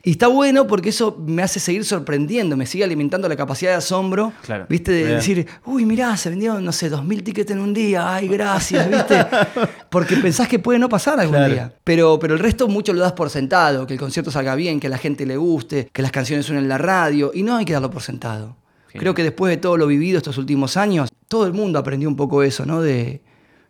Y 0.07 0.11
está 0.11 0.27
bueno 0.27 0.67
porque 0.67 0.89
eso 0.89 1.17
me 1.25 1.41
hace 1.41 1.59
seguir 1.59 1.83
sorprendiendo, 1.83 2.55
me 2.55 2.67
sigue 2.67 2.83
alimentando 2.83 3.27
la 3.27 3.35
capacidad 3.35 3.71
de 3.71 3.77
asombro. 3.77 4.33
Claro. 4.43 4.67
¿Viste? 4.69 4.91
De 4.91 5.03
Bien. 5.03 5.15
decir, 5.15 5.47
uy, 5.65 5.83
mirá, 5.83 6.15
se 6.15 6.29
vendieron, 6.29 6.63
no 6.63 6.71
sé, 6.71 6.89
dos 6.89 7.03
mil 7.03 7.23
tickets 7.23 7.49
en 7.49 7.59
un 7.59 7.73
día, 7.73 8.13
ay, 8.13 8.27
gracias, 8.27 8.87
¿viste? 8.87 9.25
Porque 9.89 10.15
pensás 10.17 10.47
que 10.47 10.59
puede 10.59 10.77
no 10.77 10.89
pasar 10.89 11.19
algún 11.19 11.37
Claro. 11.37 11.53
día. 11.53 11.73
Pero, 11.83 12.19
pero 12.19 12.35
el 12.35 12.39
resto 12.39 12.67
mucho 12.67 12.93
lo 12.93 12.99
das 13.01 13.13
por 13.13 13.31
sentado, 13.31 13.87
que 13.87 13.93
el 13.93 13.99
concierto 13.99 14.29
salga 14.29 14.53
bien, 14.53 14.79
que 14.79 14.85
a 14.87 14.91
la 14.91 14.99
gente 14.99 15.25
le 15.25 15.37
guste, 15.37 15.89
que 15.91 16.03
las 16.03 16.11
canciones 16.11 16.45
suenen 16.45 16.65
en 16.65 16.69
la 16.69 16.77
radio, 16.77 17.31
y 17.33 17.41
no 17.41 17.55
hay 17.55 17.65
que 17.65 17.73
darlo 17.73 17.89
por 17.89 18.03
sentado. 18.03 18.55
Creo 18.93 19.13
que 19.13 19.23
después 19.23 19.49
de 19.49 19.57
todo 19.57 19.75
lo 19.75 19.87
vivido 19.87 20.17
estos 20.19 20.37
últimos 20.37 20.77
años, 20.77 21.09
todo 21.27 21.47
el 21.47 21.51
mundo 21.53 21.79
aprendió 21.79 22.07
un 22.07 22.15
poco 22.15 22.43
eso, 22.43 22.65
¿no? 22.65 22.81
De, 22.81 23.21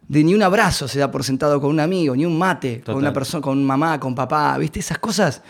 de 0.07 0.23
ni 0.23 0.33
un 0.33 0.43
abrazo 0.43 0.87
se 0.87 0.99
da 0.99 1.09
por 1.09 1.23
sentado 1.23 1.59
con 1.59 1.69
un 1.69 1.79
amigo, 1.79 2.15
ni 2.15 2.25
un 2.25 2.37
mate, 2.37 2.81
con 2.85 2.95
una 2.95 3.11
persona, 3.11 3.41
con 3.41 3.63
mamá, 3.63 3.99
con 3.99 4.13
papá, 4.13 4.57
¿viste? 4.57 4.79
Esas 4.79 4.99
cosas 4.99 5.41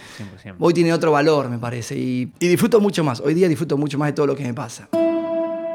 100%. 0.44 0.56
hoy 0.60 0.74
tienen 0.74 0.94
otro 0.94 1.12
valor, 1.12 1.50
me 1.50 1.58
parece. 1.58 1.98
Y, 1.98 2.32
y 2.40 2.48
disfruto 2.48 2.80
mucho 2.80 3.04
más. 3.04 3.20
Hoy 3.20 3.34
día 3.34 3.48
disfruto 3.48 3.78
mucho 3.78 3.98
más 3.98 4.10
de 4.10 4.14
todo 4.14 4.28
lo 4.28 4.36
que 4.36 4.44
me 4.44 4.54
pasa. 4.54 4.88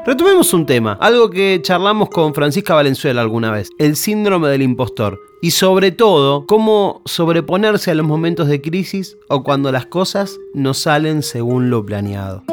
Retomemos 0.03 0.51
un 0.55 0.65
tema, 0.65 0.97
algo 0.99 1.29
que 1.29 1.59
charlamos 1.61 2.09
con 2.09 2.33
Francisca 2.33 2.73
Valenzuela 2.73 3.21
alguna 3.21 3.51
vez, 3.51 3.69
el 3.77 3.95
síndrome 3.95 4.47
del 4.49 4.63
impostor. 4.63 5.19
Y 5.43 5.51
sobre 5.51 5.91
todo, 5.91 6.47
cómo 6.47 7.03
sobreponerse 7.05 7.91
a 7.91 7.95
los 7.95 8.07
momentos 8.07 8.47
de 8.47 8.61
crisis 8.61 9.15
o 9.29 9.43
cuando 9.43 9.71
las 9.71 9.85
cosas 9.85 10.39
no 10.55 10.73
salen 10.73 11.21
según 11.21 11.69
lo 11.69 11.85
planeado. 11.85 12.43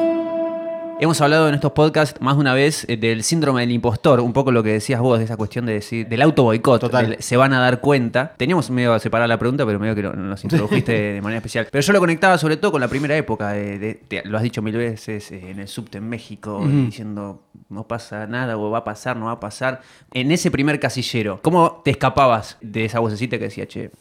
Hemos 1.01 1.21
hablado 1.21 1.49
en 1.49 1.55
estos 1.55 1.71
podcasts 1.73 2.21
más 2.21 2.35
de 2.35 2.41
una 2.41 2.55
vez 2.55 2.85
eh, 2.89 2.97
del 2.97 3.23
síndrome 3.23 3.61
del 3.61 3.71
impostor, 3.71 4.19
un 4.19 4.33
poco 4.33 4.51
lo 4.51 4.65
que 4.65 4.73
decías 4.73 5.01
vos, 5.01 5.19
de 5.21 5.27
esa 5.27 5.37
cuestión 5.37 5.65
de 5.65 5.75
decir, 5.75 6.09
del 6.09 6.21
auto 6.23 6.43
boicot, 6.43 6.91
se 7.21 7.37
van 7.37 7.53
a 7.53 7.61
dar 7.61 7.81
cuenta. 7.81 8.35
Teníamos 8.37 8.69
medio 8.71 8.99
separada 8.99 9.29
la 9.29 9.39
pregunta, 9.39 9.65
pero 9.65 9.79
medio 9.79 9.95
que 9.95 10.03
nos 10.03 10.43
introdujiste 10.43 10.93
de 11.15 11.23
manera 11.23 11.39
especial. 11.39 11.69
Pero 11.71 11.83
yo 11.83 11.93
lo 11.93 12.01
conectaba 12.01 12.37
sobre 12.37 12.57
todo 12.57 12.73
con 12.73 12.81
la 12.81 12.89
primera 12.89 13.17
época, 13.17 13.51
de, 13.53 13.79
de- 13.79 13.95
te- 13.95 14.25
lo 14.25 14.37
has 14.39 14.43
dicho 14.43 14.61
mil 14.61 14.77
veces, 14.77 15.31
eh, 15.31 15.51
en 15.51 15.61
el 15.61 15.69
subte 15.69 15.99
en 15.99 16.09
México, 16.09 16.61
diciendo 16.67 17.43
no 17.69 17.87
pasa 17.87 18.27
nada, 18.27 18.57
o 18.59 18.69
va 18.71 18.79
a 18.79 18.85
pasar, 18.85 19.17
no 19.17 19.27
va 19.27 19.33
a 19.33 19.41
pasar. 19.41 19.83
En 20.13 20.33
ese 20.33 20.51
primer 20.51 20.81
casillero, 20.81 21.39
¿cómo 21.43 21.81
te 21.85 21.93
escapabas 21.93 22.57
de 22.61 22.87
esa 22.87 22.99
vocecita 22.99 23.39
que 23.39 23.45
decía, 23.45 23.69
che, 23.69 23.93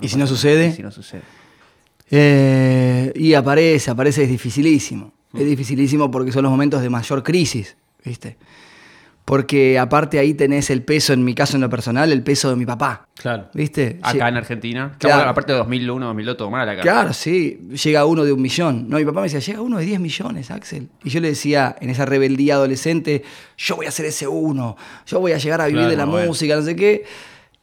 ¿Y 0.00 0.08
si 0.08 0.16
no 0.16 0.26
sucede? 0.26 0.66
¿y 0.68 0.72
si 0.72 0.82
no 0.82 0.90
sucede? 0.90 1.22
Eh, 2.10 3.12
y 3.14 3.34
aparece, 3.34 3.92
aparece, 3.92 4.24
es 4.24 4.28
dificilísimo. 4.28 5.12
Es 5.34 5.44
dificilísimo 5.46 6.10
porque 6.10 6.32
son 6.32 6.42
los 6.44 6.50
momentos 6.52 6.80
de 6.82 6.90
mayor 6.90 7.22
crisis, 7.22 7.76
¿viste? 8.04 8.36
Porque 9.24 9.78
aparte 9.78 10.18
ahí 10.18 10.34
tenés 10.34 10.68
el 10.68 10.82
peso, 10.82 11.14
en 11.14 11.24
mi 11.24 11.34
caso 11.34 11.56
en 11.56 11.62
lo 11.62 11.70
personal, 11.70 12.12
el 12.12 12.22
peso 12.22 12.50
de 12.50 12.56
mi 12.56 12.66
papá, 12.66 13.08
Claro. 13.16 13.48
¿viste? 13.54 13.98
Acá 14.02 14.28
en 14.28 14.36
Argentina. 14.36 14.96
Claro. 14.98 15.30
Aparte 15.30 15.52
de 15.52 15.58
2001, 15.58 16.04
2002, 16.08 16.36
todo 16.36 16.50
mal 16.50 16.68
acá. 16.68 16.82
Claro, 16.82 17.14
sí. 17.14 17.58
Llega 17.82 18.04
uno 18.04 18.22
de 18.24 18.34
un 18.34 18.42
millón. 18.42 18.86
No, 18.90 18.98
mi 18.98 19.04
papá 19.06 19.20
me 19.20 19.28
decía, 19.28 19.40
llega 19.40 19.62
uno 19.62 19.78
de 19.78 19.86
10 19.86 19.98
millones, 20.00 20.50
Axel. 20.50 20.88
Y 21.04 21.08
yo 21.08 21.20
le 21.20 21.28
decía, 21.28 21.74
en 21.80 21.88
esa 21.88 22.04
rebeldía 22.04 22.56
adolescente, 22.56 23.22
yo 23.56 23.76
voy 23.76 23.86
a 23.86 23.90
ser 23.90 24.04
ese 24.04 24.28
uno. 24.28 24.76
Yo 25.06 25.20
voy 25.20 25.32
a 25.32 25.38
llegar 25.38 25.62
a 25.62 25.66
vivir 25.68 25.78
Claro, 25.78 25.90
de 25.92 25.96
la 25.96 26.04
bueno. 26.04 26.26
música, 26.28 26.54
no 26.56 26.62
sé 26.62 26.76
qué. 26.76 27.04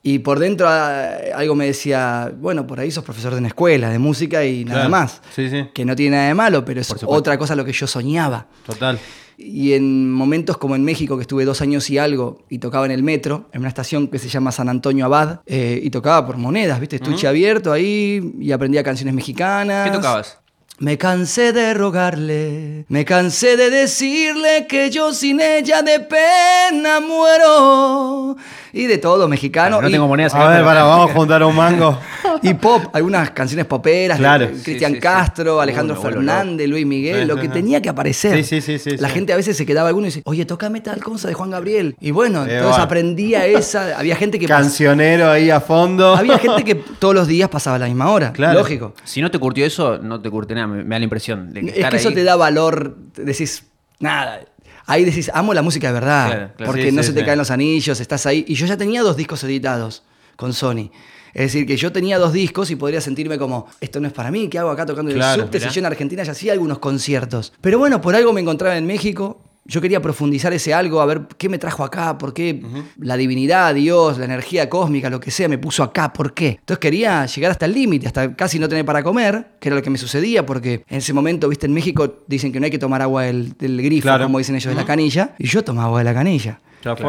Y 0.04 0.20
por 0.20 0.40
dentro 0.40 0.68
ah, 0.68 1.10
algo 1.36 1.54
me 1.54 1.68
decía, 1.68 2.32
bueno, 2.40 2.66
por 2.66 2.80
ahí 2.80 2.90
sos 2.90 3.04
profesor 3.04 3.34
de 3.34 3.40
una 3.40 3.50
escuela 3.50 3.90
de 3.90 4.00
música 4.00 4.44
y 4.46 4.66
nada 4.66 4.82
Claro. 4.82 4.90
más. 4.90 5.22
Sí, 5.36 5.50
sí. 5.50 5.70
Que 5.74 5.86
no 5.86 5.96
tiene 5.96 6.16
nada 6.16 6.28
de 6.30 6.34
malo, 6.34 6.66
pero 6.66 6.82
es 6.82 6.92
otra 7.06 7.38
cosa 7.38 7.56
lo 7.56 7.64
que 7.64 7.72
yo 7.72 7.86
soñaba. 7.86 8.48
Total. 8.66 8.98
Y 9.38 9.74
en 9.74 10.12
momentos 10.12 10.58
como 10.58 10.76
en 10.76 10.84
México, 10.84 11.18
que 11.18 11.22
estuve 11.22 11.46
dos 11.46 11.62
años 11.62 11.90
y 11.90 11.98
algo, 11.98 12.46
y 12.50 12.60
tocaba 12.60 12.86
en 12.86 12.92
el 12.92 13.02
metro, 13.02 13.50
en 13.54 13.60
una 13.62 13.70
estación 13.70 14.08
que 14.08 14.20
se 14.20 14.28
llama 14.30 14.52
San 14.52 14.70
Antonio 14.70 15.06
Abad, 15.06 15.40
eh, 15.48 15.80
y 15.84 15.90
tocaba 15.90 16.26
por 16.28 16.38
monedas, 16.38 16.80
¿viste? 16.80 16.98
Estuche 16.98 17.28
abierto 17.28 17.72
ahí, 17.72 18.36
y 18.40 18.52
aprendía 18.52 18.84
canciones 18.84 19.16
mexicanas. 19.16 19.90
¿Qué 19.90 19.96
tocabas? 19.96 20.38
Me 20.82 20.98
cansé 20.98 21.54
de 21.54 21.76
rogarle, 21.76 22.86
me 22.89 23.06
cansé 23.06 23.56
de 23.56 23.70
decirle 23.70 24.65
que 24.67 24.89
yo 24.89 25.13
sin 25.13 25.39
ella 25.39 25.84
de 25.84 26.00
pena 26.00 27.00
muero. 27.00 28.36
Y 28.74 28.86
de 28.88 28.98
todo, 28.98 29.28
mexicano. 29.28 29.80
no 29.82 29.89
y, 29.89 29.91
tengo 29.91 30.08
monedas 30.08 30.34
A 30.34 30.48
ver, 30.48 30.63
para, 30.63 30.84
vamos 30.84 31.12
a 31.12 31.13
juntar 31.17 31.44
un 31.44 31.56
mango. 31.56 32.00
y 32.41 32.54
pop, 32.56 32.86
algunas 32.94 33.30
canciones 33.32 33.65
poperas, 33.67 34.17
de 34.17 34.22
Claro. 34.24 34.48
Cristian 34.48 34.78
Sí, 34.78 34.86
sí, 34.86 34.94
sí. 34.96 35.00
Castro, 35.00 35.62
Alejandro 35.62 36.02
Fernández, 36.02 36.67
Luis 36.67 36.86
Miguel, 36.88 37.28
lo 37.28 37.36
que 37.36 37.48
tenía 37.50 37.80
que 37.82 37.89
aparecer. 37.89 38.44
Sí, 38.44 38.62
sí, 38.62 38.62
sí, 38.62 38.80
sí, 38.80 38.98
La 38.98 39.10
sí. 39.10 39.13
gente 39.13 39.34
a 39.34 39.36
veces 39.36 39.56
se 39.58 39.65
quedaba 39.67 39.89
alguno 39.89 40.08
y 40.08 40.10
dice, 40.10 40.22
oye, 40.26 40.46
tócame 40.46 40.82
tal 40.82 41.00
cosa 41.04 41.28
de 41.28 41.36
Juan 41.36 41.52
Gabriel. 41.52 41.96
Y 42.00 42.10
bueno, 42.12 42.46
Eh, 42.48 42.56
entonces 42.56 42.80
va. 42.80 42.84
aprendía 42.86 43.46
esa. 43.46 44.00
Había 44.00 44.15
gente 44.15 44.39
que 44.39 44.46
pas- 44.46 44.62
Cancionero 44.62 45.30
ahí 45.30 45.52
a 45.52 45.60
fondo. 45.60 46.15
había 46.15 46.39
gente 46.39 46.63
que 46.63 46.74
todos 46.74 47.13
los 47.13 47.28
días 47.28 47.50
pasaba 47.50 47.76
a 47.76 47.80
la 47.80 47.86
misma 47.86 48.10
hora. 48.10 48.32
Claro. 48.34 48.58
Lógico. 48.60 48.94
Si 49.04 49.22
no 49.22 49.30
te 49.30 49.38
curtió 49.38 49.63
eso, 49.65 50.00
no 50.00 50.20
te 50.22 50.30
curte 50.32 50.56
nada. 50.56 50.71
Me, 50.72 50.84
me 50.84 50.96
da 50.96 51.00
la 51.00 51.04
impresión 51.06 51.54
de 51.54 51.62
que 51.62 51.68
Es 51.70 51.76
estar 51.78 51.92
que 51.92 51.98
eso 51.98 52.10
ahí- 52.10 52.16
te 52.16 52.24
da 52.24 52.36
valor, 52.36 52.98
decís, 53.16 53.64
nada. 54.00 54.42
Ahí 54.88 55.06
decís, 55.06 55.30
amo 55.34 55.54
la 55.54 55.62
música 55.62 55.88
de 55.88 55.94
verdad. 55.94 56.28
Claro, 56.28 56.52
claro. 56.58 56.72
Porque 56.72 56.90
Sí, 56.90 56.96
no 56.96 57.04
sí, 57.04 57.08
se 57.10 57.14
te 57.14 57.20
sí. 57.22 57.26
caen 57.26 57.38
los 57.38 57.52
anillos, 57.52 58.00
estás 58.00 58.26
ahí. 58.26 58.44
Y 58.48 58.56
yo 58.56 58.66
ya 58.66 58.78
tenía 58.78 59.02
dos 59.04 59.16
discos 59.16 59.44
editados 59.44 60.04
con 60.36 60.54
Sony. 60.54 60.90
Es 61.34 61.44
decir, 61.44 61.66
que 61.66 61.78
yo 61.78 61.94
tenía 61.94 62.18
dos 62.20 62.34
discos 62.34 62.72
y 62.72 62.76
podría 62.76 63.00
sentirme 63.00 63.38
como, 63.38 63.68
esto 63.80 64.02
no 64.02 64.08
es 64.08 64.14
para 64.14 64.32
mí, 64.32 64.50
¿qué 64.50 64.60
hago 64.60 64.70
acá 64.70 64.86
tocando 64.86 65.14
Claro, 65.14 65.44
el 65.44 65.48
subte? 65.48 65.60
Si 65.62 65.70
yo 65.70 65.80
en 65.80 65.86
Argentina 65.86 66.24
ya 66.24 66.34
hacía 66.34 66.52
algunos 66.52 66.80
conciertos. 66.80 67.54
Pero 67.62 67.80
bueno, 67.80 68.02
por 68.02 68.16
algo 68.16 68.34
me 68.34 68.42
encontraba 68.42 68.76
en 68.76 68.86
México. 68.86 69.42
Yo 69.72 69.80
quería 69.80 70.02
profundizar 70.02 70.52
ese 70.52 70.74
algo, 70.74 71.00
a 71.00 71.06
ver 71.06 71.22
qué 71.38 71.48
me 71.48 71.58
trajo 71.58 71.84
acá, 71.86 72.18
por 72.18 72.34
qué 72.34 72.62
la 73.00 73.16
divinidad, 73.16 73.74
Dios, 73.74 74.18
la 74.18 74.26
energía 74.26 74.70
cósmica, 74.70 75.10
lo 75.10 75.22
que 75.22 75.32
sea, 75.32 75.48
me 75.48 75.58
puso 75.58 75.82
acá, 75.82 76.12
¿por 76.12 76.34
qué? 76.34 76.58
Entonces 76.60 76.80
quería 76.80 77.26
llegar 77.26 77.52
hasta 77.52 77.66
el 77.68 77.74
límite, 77.74 78.06
hasta 78.08 78.36
casi 78.36 78.60
no 78.60 78.68
tener 78.68 78.84
para 78.84 79.02
comer, 79.02 79.54
que 79.62 79.70
era 79.70 79.78
lo 79.78 79.82
que 79.82 79.90
me 79.90 79.98
sucedía, 79.98 80.46
porque 80.46 80.84
en 80.90 80.98
ese 80.98 81.14
momento, 81.14 81.48
viste, 81.48 81.68
en 81.68 81.74
México 81.74 82.16
dicen 82.28 82.52
que 82.52 82.60
no 82.60 82.66
hay 82.66 82.72
que 82.72 82.80
tomar 82.80 83.02
agua 83.02 83.24
del, 83.24 83.54
del 83.58 83.82
grifo, 83.82 84.04
Claro. 84.04 84.26
como 84.26 84.40
dicen 84.40 84.56
ellos, 84.56 84.70
de 84.74 84.76
la 84.76 84.86
canilla, 84.86 85.36
y 85.40 85.48
yo 85.48 85.64
tomaba 85.64 85.88
agua 85.88 86.00
de 86.00 86.04
la 86.06 86.14
canilla. 86.14 86.60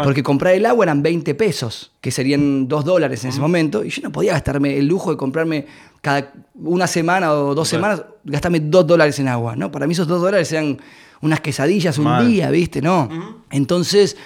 Porque 0.04 0.22
comprar 0.22 0.54
el 0.54 0.64
agua 0.66 0.84
eran 0.84 1.02
20 1.02 1.34
pesos, 1.34 1.92
que 2.00 2.10
serían 2.10 2.68
2 2.68 2.84
dólares 2.84 3.24
en 3.24 3.30
ese 3.30 3.40
momento, 3.40 3.82
y 3.84 3.88
yo 3.88 4.02
no 4.02 4.12
podía 4.12 4.32
gastarme 4.34 4.76
el 4.78 4.86
lujo 4.86 5.10
de 5.10 5.16
comprarme 5.16 5.66
cada 6.00 6.30
una 6.54 6.86
semana 6.86 7.32
o 7.32 7.54
dos 7.54 7.68
semanas, 7.68 8.04
gastame 8.22 8.60
dos 8.60 8.86
dólares 8.86 9.18
en 9.18 9.28
agua, 9.28 9.56
¿no? 9.56 9.72
Para 9.72 9.86
mí 9.86 9.94
esos 9.94 10.06
dos 10.06 10.20
dólares 10.20 10.52
eran 10.52 10.78
unas 11.22 11.40
quesadillas 11.40 11.96
un 11.98 12.04
Mal. 12.04 12.28
día, 12.28 12.50
¿viste? 12.50 12.82
¿No? 12.82 13.08
Entonces, 13.50 14.16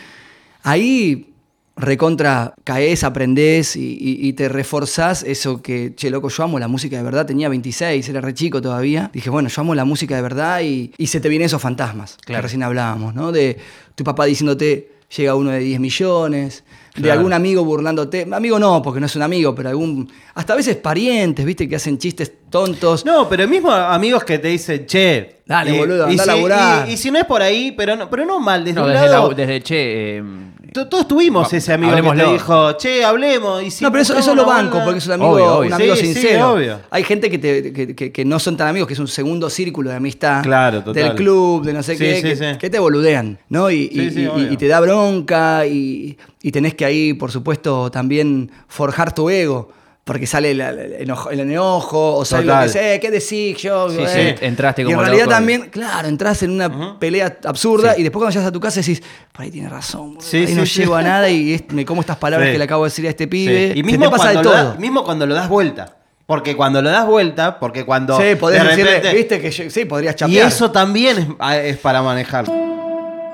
ahí 0.62 1.32
recontra 1.78 2.54
caes, 2.64 3.04
aprendés 3.04 3.76
y, 3.76 3.80
y- 4.00 4.26
y 4.28 4.32
te 4.32 4.48
reforzás 4.48 5.22
eso 5.22 5.61
que, 5.61 5.94
che, 5.94 6.09
loco, 6.09 6.28
yo 6.30 6.42
amo 6.42 6.59
la 6.59 6.68
música 6.68 6.96
de 6.96 7.02
verdad. 7.02 7.26
Tenía 7.26 7.50
26, 7.50 8.09
era 8.09 8.22
re 8.22 8.32
chico 8.32 8.62
todavía. 8.62 9.11
Dije, 9.12 9.28
bueno, 9.28 9.48
yo 9.50 9.61
amo 9.61 9.74
la 9.74 9.85
música 9.85 10.16
de 10.16 10.22
verdad 10.22 10.62
y, 10.62 10.92
y 10.96 11.06
se 11.09 11.20
te 11.20 11.28
vienen 11.28 11.46
esos 11.46 11.61
fantasmas 11.61 12.16
que 12.24 12.40
recién 12.40 12.62
hablábamos, 12.62 13.14
¿no? 13.14 13.30
De 13.30 13.59
tu 13.94 14.04
papá 14.04 14.24
diciéndote, 14.24 14.95
llega 15.14 15.34
uno 15.34 15.50
de 15.50 15.58
10 15.60 15.80
millones. 15.80 16.64
De 16.96 17.12
algún 17.12 17.34
amigo 17.34 17.62
burlándote. 17.62 18.26
Amigo 18.32 18.58
no, 18.58 18.80
porque 18.80 19.00
no 19.00 19.06
es 19.06 19.14
un 19.16 19.20
amigo, 19.20 19.54
pero 19.54 19.68
algún. 19.68 20.10
Hasta 20.34 20.54
a 20.54 20.56
veces 20.56 20.76
parientes, 20.76 21.44
¿viste? 21.44 21.68
Que 21.68 21.76
hacen 21.76 21.98
chistes 21.98 22.32
tontos. 22.48 23.04
No, 23.04 23.28
pero 23.28 23.46
mismo 23.46 23.70
amigos 23.70 24.24
que 24.24 24.38
te 24.38 24.48
dicen, 24.48 24.86
che. 24.86 25.40
Dale, 25.44 25.74
y- 25.74 25.78
boludo, 25.78 26.08
y 26.08 26.12
andá 26.12 26.22
a 26.22 26.24
si, 26.24 26.30
laburar. 26.32 26.88
y- 26.88 26.92
y 26.92 26.96
si 26.96 27.10
no 27.10 27.18
es 27.18 27.26
por 27.26 27.42
ahí, 27.42 27.72
pero 27.76 27.96
no, 27.96 28.08
pero 28.08 28.24
no 28.24 28.40
mal, 28.40 28.64
desde 28.64 28.80
No, 28.80 28.86
un 28.86 28.92
desde, 28.94 29.08
lado. 29.08 29.28
la- 29.28 29.34
desde 29.34 29.60
che. 29.60 30.16
eh, 30.16 30.22
to- 30.22 30.65
Todos 30.84 31.08
tuvimos 31.08 31.50
No, 31.50 31.58
ese 31.58 31.72
amigo 31.72 31.90
que 31.94 32.02
te 32.02 32.08
hablemoslo. 32.08 32.32
dijo, 32.34 32.72
che, 32.74 33.04
hablemos. 33.04 33.62
Y 33.62 33.70
si 33.70 33.82
no, 33.84 33.90
pero 33.90 34.02
eso, 34.02 34.12
eso 34.12 34.18
buscamos 34.32 34.36
lo 34.36 34.44
una 34.44 34.52
banco, 34.62 34.70
banda- 34.76 34.84
porque 34.84 34.98
es 34.98 35.06
un 35.06 35.12
amigo, 35.12 35.30
Obvio, 35.30 35.54
obvio. 35.56 35.66
un 35.68 35.72
amigo 35.72 35.96
Sí, 35.96 36.06
sí, 36.06 36.12
sincero. 36.12 36.52
obvio. 36.52 36.80
Hay 36.90 37.04
gente 37.04 37.30
que, 37.30 37.38
te- 37.38 37.72
que- 37.72 37.94
que- 37.96 38.12
que 38.12 38.24
no 38.24 38.38
son 38.38 38.56
tan 38.56 38.68
amigos, 38.68 38.86
que 38.86 38.94
es 38.94 39.00
un 39.00 39.08
segundo 39.08 39.48
círculo 39.48 39.90
de 39.90 39.96
amistad. 39.96 40.42
Claro, 40.42 40.82
total. 40.84 41.02
Del 41.02 41.14
club, 41.14 41.64
de 41.64 41.72
no 41.72 41.82
sé 41.82 41.92
Sí, 41.96 41.98
qué, 42.04 42.16
sí, 42.16 42.22
que, 42.22 42.36
sí. 42.36 42.44
que 42.58 42.68
te 42.70 42.78
boludean, 42.78 43.38
¿no? 43.48 43.70
Y, 43.70 43.88
Sí, 43.88 44.00
y- 44.00 44.10
sí, 44.10 44.20
y- 44.22 44.26
obvio. 44.26 44.52
y 44.52 44.56
te 44.56 44.68
da 44.68 44.80
bronca 44.80 45.66
y, 45.66 46.18
y 46.42 46.52
tenés 46.52 46.74
que 46.74 46.84
ahí, 46.84 47.12
por 47.14 47.30
supuesto, 47.32 47.90
también 47.90 48.50
forjar 48.68 49.14
tu 49.14 49.30
ego. 49.30 49.70
Porque 50.06 50.24
sale 50.24 50.52
el, 50.52 50.60
el 50.60 50.92
enojo, 51.00 51.30
el 51.32 51.40
enojo, 51.40 52.14
o 52.18 52.24
sale 52.24 52.44
lo 52.46 52.60
que 52.62 52.68
sé, 52.68 52.94
"Eh, 52.94 53.00
¿qué 53.00 53.10
decís 53.10 53.56
yo? 53.58 53.90
Sí, 53.90 53.96
Eh". 54.06 54.36
sí, 54.38 54.44
entraste 54.46 54.82
Y 54.82 54.84
como 54.84 54.98
en 54.98 55.00
realidad 55.00 55.24
loco 55.24 55.32
y- 55.32 55.34
también, 55.34 55.68
claro, 55.68 56.06
entras 56.06 56.44
en 56.44 56.52
una 56.52 56.96
pelea 57.00 57.38
absurda 57.44 57.98
y 57.98 58.04
después 58.04 58.20
cuando 58.20 58.30
llegas 58.32 58.46
a 58.48 58.52
tu 58.52 58.60
casa 58.60 58.78
decís, 58.78 59.02
por 59.32 59.42
ahí 59.42 59.50
tiene 59.50 59.68
razón, 59.68 60.10
boludo, 60.14 60.20
Sí, 60.22 60.36
ahí 60.46 60.54
no 60.54 60.62
llego 60.62 60.94
a 60.94 61.02
nada 61.02 61.28
y 61.28 61.54
es- 61.54 61.64
me 61.72 61.84
como 61.84 62.02
estas 62.02 62.18
palabras 62.18 62.48
Sí. 62.48 62.52
que 62.52 62.58
le 62.58 62.64
acabo 62.64 62.84
de 62.84 62.90
decir 62.90 63.04
a 63.04 63.10
este 63.10 63.24
Sí. 63.24 63.28
pibe. 63.30 63.72
Y 63.74 63.78
Se 63.78 63.82
mismo 63.82 64.04
te 64.04 64.10
pasa 64.12 64.28
de 64.28 64.34
cuando, 64.34 64.50
todo. 64.52 64.64
da- 64.64 64.74
mismo 64.76 65.02
cuando 65.04 65.26
lo 65.26 65.34
das 65.34 65.48
vuelta. 65.48 65.96
Porque 66.24 66.56
cuando 66.56 66.82
lo 66.82 66.90
das 66.90 67.06
vuelta, 67.06 67.58
porque 67.58 67.84
cuando. 67.84 68.16
Sí, 68.20 68.34
podés 68.36 68.62
de 68.62 68.68
decirle, 68.68 69.12
viste 69.14 69.40
que 69.40 69.50
yo- 69.50 69.70
sí, 69.70 69.84
podrías 69.86 70.14
Y 70.14 70.18
chapear. 70.18 70.46
eso 70.48 70.70
también 70.72 71.18
es, 71.18 71.26
ah, 71.40 71.56
es 71.56 71.76
para 71.78 72.00
manejar. 72.02 72.44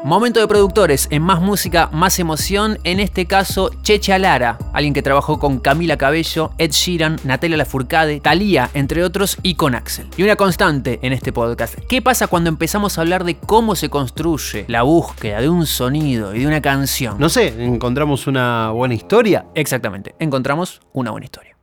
Momento 0.05 0.41
de 0.41 0.49
productores, 0.49 1.07
en 1.13 1.23
más 1.23 1.41
música, 1.41 1.89
más 1.93 2.19
emoción, 2.19 2.77
en 2.83 2.99
este 2.99 3.27
caso 3.27 3.71
Checha 3.83 4.19
Lara, 4.19 4.59
alguien 4.73 4.95
que 4.95 5.03
trabajó 5.03 5.39
con 5.39 5.61
Camila 5.61 5.97
Cabello, 5.97 6.51
Ed 6.59 6.73
Sheeran, 6.73 7.21
Natalia 7.23 7.57
Lafourcade, 7.57 8.19
Thalía, 8.19 8.69
entre 8.75 9.05
otros, 9.05 9.39
y 9.45 9.55
con 9.55 9.77
Axel. 9.77 10.09
Y 10.17 10.25
una 10.25 10.35
constante 10.35 10.99
en 11.03 11.13
este 11.13 11.33
podcast, 11.33 11.77
¿qué 11.89 12.03
pasa 12.03 12.27
cuando 12.27 12.51
empezamos 12.51 12.99
a 12.99 13.03
hablar 13.03 13.23
de 13.23 13.37
cómo 13.37 13.77
se 13.77 13.91
construye 13.91 14.65
la 14.67 14.83
búsqueda 14.83 15.41
de 15.41 15.49
un 15.49 15.67
sonido 15.67 16.35
y 16.35 16.41
de 16.41 16.47
una 16.49 16.61
canción? 16.61 17.15
No 17.21 17.29
sé, 17.29 17.65
encontramos 17.65 18.27
una 18.27 18.71
buena 18.73 18.95
historia. 18.95 19.47
Exactamente, 19.55 20.17
encontramos 20.19 20.81
una 20.95 21.13
buena 21.13 21.27
historia. 21.27 21.57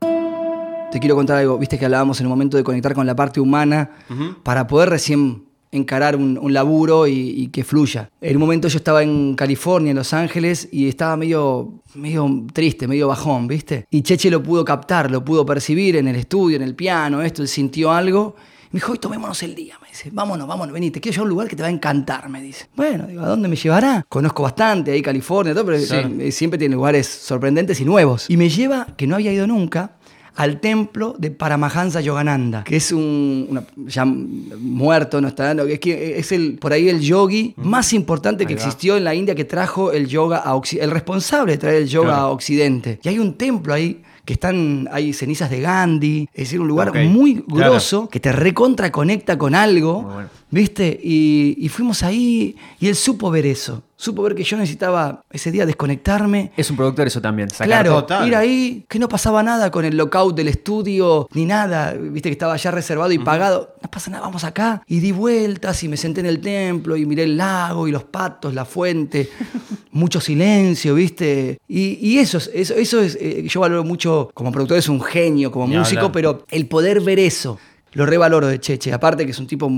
Te 0.92 1.00
quiero 1.02 1.16
contar 1.16 1.40
algo, 1.40 1.58
viste 1.58 1.78
que 1.78 1.84
hablábamos 1.84 2.22
en 2.22 2.28
un 2.28 2.30
momento 2.30 2.56
de 2.56 2.64
conectar 2.64 2.94
con 2.94 3.06
la 3.06 3.18
parte 3.18 3.42
humana 3.42 3.92
para 4.44 4.66
poder 4.66 4.90
recién 4.90 5.49
encarar 5.72 6.16
un, 6.16 6.38
un 6.38 6.54
laburo 6.54 7.08
y, 7.08 7.14
y 7.14 7.48
que 7.48 7.64
fluya. 7.64 8.10
En 8.22 8.36
un 8.36 8.42
momento 8.42 8.68
yo 8.68 8.78
estaba 8.78 9.04
en 9.04 9.36
California, 9.36 9.92
en 9.92 9.98
Los 9.98 10.14
Ángeles, 10.14 10.68
y 10.72 10.88
estaba 10.88 11.16
medio, 11.16 11.82
medio 11.96 12.46
triste, 12.54 12.88
medio 12.88 13.08
bajón, 13.08 13.48
¿viste? 13.48 13.86
Y 13.90 14.02
Cheche 14.02 14.30
lo 14.30 14.42
pudo 14.42 14.66
captar, 14.66 15.12
lo 15.12 15.24
pudo 15.24 15.46
percibir 15.46 15.96
en 15.96 16.08
el 16.08 16.16
estudio, 16.16 16.58
en 16.58 16.64
el 16.64 16.76
piano, 16.76 17.22
esto, 17.22 17.42
él 17.42 17.48
sintió 17.48 17.92
algo. 17.92 18.36
Me 18.72 18.78
dijo, 18.78 18.92
hoy 18.92 19.00
tomémonos 19.00 19.42
el 19.42 19.56
día, 19.56 19.80
me 19.82 19.88
dice, 19.88 20.12
vámonos, 20.14 20.48
vámonos, 20.48 20.72
vení, 20.72 20.92
te 20.92 21.02
quiero 21.02 21.16
llevar 21.16 21.22
a 21.22 21.26
un 21.26 21.30
lugar 21.30 21.48
que 21.48 21.56
te 21.56 21.64
va 21.64 21.70
a 21.70 21.72
encantar, 21.72 22.30
me 22.30 22.40
dice. 22.40 22.68
Bueno, 22.76 23.08
digo, 23.08 23.24
¿a 23.24 23.28
dónde 23.28 23.48
me 23.48 23.56
llevará? 23.56 24.06
Conozco 24.08 24.44
bastante, 24.44 24.92
ahí 24.92 25.02
California, 25.02 25.56
todo, 25.56 25.66
pero 25.66 25.78
eh, 25.78 26.32
siempre 26.32 26.60
tiene 26.60 26.76
lugares 26.76 27.08
sorprendentes 27.08 27.82
y 27.82 27.86
nuevos. 27.86 28.30
Y 28.30 28.38
me 28.38 28.48
lleva, 28.48 28.86
que 28.96 29.08
no 29.08 29.16
había 29.16 29.34
ido 29.34 29.48
nunca, 29.48 29.98
al 30.36 30.60
templo 30.60 31.16
de 31.18 31.32
Paramahansa 31.32 32.02
Yogananda, 32.02 32.64
que 32.64 32.76
es 32.78 32.92
un 32.92 33.48
una- 33.50 33.64
ya 33.88 34.06
muerto, 34.06 35.22
no 35.22 35.28
está 35.28 35.46
dando, 35.46 35.66
es 35.66 35.80
que 35.80 36.20
es 36.20 36.32
el 36.32 36.58
por 36.60 36.74
ahí 36.74 36.90
el 36.90 37.00
yogi 37.02 37.54
más 37.58 37.94
importante 37.94 38.46
que 38.46 38.54
existió 38.54 38.98
en 38.98 39.04
la 39.04 39.16
India 39.16 39.36
que 39.36 39.46
trajo 39.46 39.92
el 39.92 40.08
yoga 40.08 40.38
a 40.38 40.56
Occidente, 40.56 40.86
el 40.86 40.92
responsable 40.92 41.54
de 41.54 41.58
traer 41.58 41.82
el 41.84 41.88
yoga 41.88 42.18
a 42.18 42.28
Occidente. 42.28 43.00
Y 43.04 43.10
hay 43.10 43.20
un 43.20 43.34
templo 43.36 43.74
ahí 43.74 44.02
que 44.26 44.34
están 44.34 44.88
hay 44.92 45.12
cenizas 45.14 45.50
de 45.50 45.60
Gandhi, 45.62 46.30
es 46.34 46.46
decir, 46.46 46.60
un 46.62 46.68
lugar 46.68 46.94
muy 47.06 47.42
claro. 47.42 47.72
grosso 47.72 48.08
que 48.10 48.20
te 48.20 48.32
recontra 48.32 48.92
conecta 48.92 49.38
con 49.38 49.56
algo, 49.56 50.02
Muy 50.04 50.14
bueno. 50.14 50.30
¿Viste? 50.52 51.00
Y, 51.04 51.56
y 51.60 51.70
fuimos 51.70 52.04
ahí 52.04 52.56
y 52.80 52.88
él 52.88 52.96
supo 52.96 53.30
ver 53.30 53.46
eso, 53.46 53.84
supo 53.96 54.24
ver 54.24 54.34
que 54.36 54.44
yo 54.44 54.58
necesitaba 54.58 55.24
ese 55.30 55.52
día 55.52 55.66
desconectarme 55.66 56.52
Es 56.58 56.70
un 56.72 56.78
productor 56.78 57.08
eso 57.08 57.22
también. 57.22 57.50
sacar 57.50 57.68
Claro, 57.68 58.02
total. 58.02 58.28
ir 58.28 58.36
ahí, 58.36 58.86
que 58.88 58.98
no 59.00 59.08
pasaba 59.10 59.44
nada 59.44 59.70
con 59.72 59.86
el 59.86 59.96
lockout 59.98 60.36
del 60.36 60.48
estudio, 60.48 61.28
ni 61.34 61.46
nada, 61.46 61.94
viste 61.94 62.30
que 62.30 62.34
estaba 62.34 62.56
ya 62.58 62.72
reservado 62.72 63.12
y 63.12 63.20
pagado. 63.20 63.76
No 63.84 63.92
pasa 63.92 64.10
nada, 64.12 64.24
vamos 64.26 64.44
acá. 64.44 64.82
Y 64.88 65.00
di 65.00 65.12
vueltas 65.12 65.84
y 65.84 65.88
me 65.88 65.98
senté 65.98 66.22
en 66.22 66.26
el 66.28 66.40
templo 66.42 66.96
y 66.98 67.06
miré 67.06 67.24
el 67.24 67.38
lago 67.38 67.88
y 67.88 67.92
los 67.92 68.04
patos, 68.06 68.54
la 68.54 68.66
fuente, 68.66 69.30
mucho 69.92 70.20
silencio, 70.22 70.96
viste. 70.96 71.60
Y, 71.68 72.00
y 72.08 72.20
eso, 72.20 72.38
es- 72.40 72.50
eso, 72.54 72.74
eso 72.76 73.02
es, 73.02 73.18
eh, 73.22 73.46
yo 73.48 73.60
valoro 73.60 73.84
mucho, 73.84 74.30
como 74.34 74.52
productor 74.52 74.78
es 74.78 74.90
un 74.90 75.02
genio, 75.02 75.52
como 75.52 75.68
Ni 75.68 75.78
músico, 75.78 76.00
hablar. 76.00 76.12
pero 76.14 76.46
el 76.50 76.68
poder 76.68 77.02
ver 77.02 77.20
eso, 77.20 77.60
lo 77.94 78.06
revaloro 78.06 78.48
de 78.48 78.60
Cheche. 78.60 78.94
Aparte 78.94 79.26
que 79.26 79.32
es 79.32 79.40
un 79.40 79.48
tipo 79.48 79.70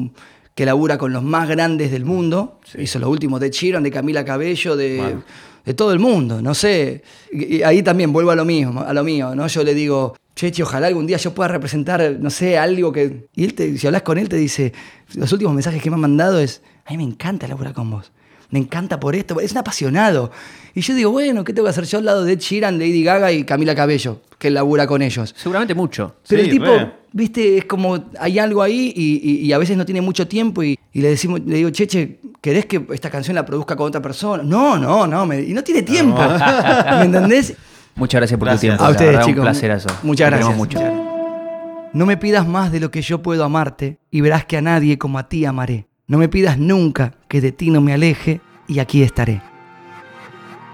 que 0.55 0.65
labura 0.65 0.97
con 0.97 1.13
los 1.13 1.23
más 1.23 1.47
grandes 1.47 1.91
del 1.91 2.05
mundo, 2.05 2.59
hizo 2.77 2.99
los 2.99 3.09
últimos 3.09 3.39
de 3.39 3.51
Chiron, 3.51 3.83
de 3.83 3.91
Camila 3.91 4.25
Cabello, 4.25 4.75
de 4.75 5.21
de 5.65 5.73
todo 5.73 5.91
el 5.93 5.99
mundo, 5.99 6.41
no 6.41 6.53
sé. 6.53 7.03
Y 7.31 7.61
ahí 7.61 7.83
también 7.83 8.11
vuelvo 8.11 8.31
a 8.31 8.35
lo 8.35 8.45
mismo, 8.45 8.81
a 8.81 8.93
lo 8.93 9.03
mío, 9.03 9.35
¿no? 9.35 9.47
Yo 9.47 9.63
le 9.63 9.73
digo, 9.73 10.15
Cheche, 10.35 10.63
ojalá 10.63 10.87
algún 10.87 11.05
día 11.05 11.17
yo 11.17 11.33
pueda 11.33 11.49
representar, 11.49 12.17
no 12.19 12.29
sé, 12.29 12.57
algo 12.57 12.91
que. 12.91 13.27
Y 13.35 13.43
él 13.43 13.53
te, 13.53 13.77
si 13.77 13.87
hablas 13.87 14.01
con 14.01 14.17
él, 14.17 14.29
te 14.29 14.37
dice, 14.37 14.73
los 15.15 15.31
últimos 15.31 15.53
mensajes 15.53 15.81
que 15.81 15.89
me 15.89 15.95
han 15.95 16.01
mandado 16.01 16.39
es, 16.39 16.61
a 16.85 16.91
mí 16.91 16.97
me 16.97 17.03
encanta 17.03 17.47
laburar 17.47 17.73
con 17.73 17.91
vos. 17.91 18.11
Me 18.51 18.59
encanta 18.59 18.99
por 18.99 19.15
esto, 19.15 19.39
es 19.39 19.51
un 19.53 19.57
apasionado. 19.59 20.29
Y 20.75 20.81
yo 20.81 20.93
digo, 20.93 21.11
bueno, 21.11 21.43
¿qué 21.43 21.53
tengo 21.53 21.65
que 21.65 21.69
hacer 21.71 21.85
yo 21.85 21.97
al 21.99 22.05
lado 22.05 22.23
de 22.23 22.33
Ed 22.33 22.39
Sheeran, 22.39 22.77
Lady 22.77 23.03
Gaga 23.03 23.31
y 23.31 23.43
Camila 23.45 23.73
Cabello, 23.75 24.21
que 24.37 24.49
labura 24.51 24.85
con 24.87 25.01
ellos? 25.01 25.33
Seguramente 25.37 25.73
mucho. 25.73 26.15
Pero 26.27 26.43
Sí, 26.43 26.49
el 26.49 26.53
tipo, 26.55 26.65
re. 26.65 26.91
viste, 27.13 27.57
es 27.57 27.65
como 27.65 28.05
hay 28.19 28.39
algo 28.39 28.61
ahí 28.61 28.93
y, 28.95 29.21
y- 29.23 29.45
y 29.47 29.53
a 29.53 29.57
veces 29.57 29.75
no 29.77 29.85
tiene 29.85 30.01
mucho 30.01 30.27
tiempo 30.27 30.63
y, 30.63 30.77
y 30.93 31.01
le 31.01 31.09
decimos, 31.09 31.39
le 31.45 31.55
digo, 31.57 31.69
Cheche, 31.69 32.19
¿querés 32.41 32.65
que 32.65 32.85
esta 32.93 33.09
canción 33.09 33.35
la 33.35 33.45
produzca 33.45 33.75
con 33.75 33.87
otra 33.87 34.01
persona? 34.01 34.43
No, 34.43 34.77
no, 34.77 35.07
no, 35.07 35.25
me- 35.25 35.41
y 35.41 35.53
no 35.53 35.63
tiene 35.63 35.81
tiempo. 35.83 36.17
¿Me 36.99 37.03
entendés? 37.05 37.53
Muchas 37.95 38.19
gracias 38.19 38.37
por 38.39 38.47
Gracias. 38.47 38.59
tu 38.59 38.67
tiempo. 38.77 38.83
A 38.85 38.89
ustedes, 38.91 39.11
verdad, 39.11 39.25
chicos. 39.25 39.39
Un 39.39 39.45
placerazo. 39.45 39.89
Muchas 40.03 40.29
Te 40.29 40.35
queremos 40.37 40.67
gracias. 40.69 40.83
mucho. 40.91 41.89
No 41.93 42.05
me 42.05 42.15
pidas 42.17 42.47
más 42.47 42.71
de 42.71 42.79
lo 42.79 42.89
que 42.91 43.01
yo 43.01 43.21
puedo 43.21 43.43
amarte 43.43 43.97
y 44.09 44.21
verás 44.21 44.45
que 44.45 44.57
a 44.57 44.61
nadie 44.61 44.97
como 44.97 45.19
a 45.19 45.27
ti 45.27 45.43
amaré. 45.45 45.87
No 46.11 46.17
me 46.17 46.27
pidas 46.27 46.57
nunca 46.57 47.13
que 47.29 47.39
de 47.39 47.53
ti 47.53 47.69
no 47.69 47.79
me 47.79 47.93
aleje 47.93 48.41
y 48.67 48.79
aquí 48.79 49.01
estaré. 49.01 49.41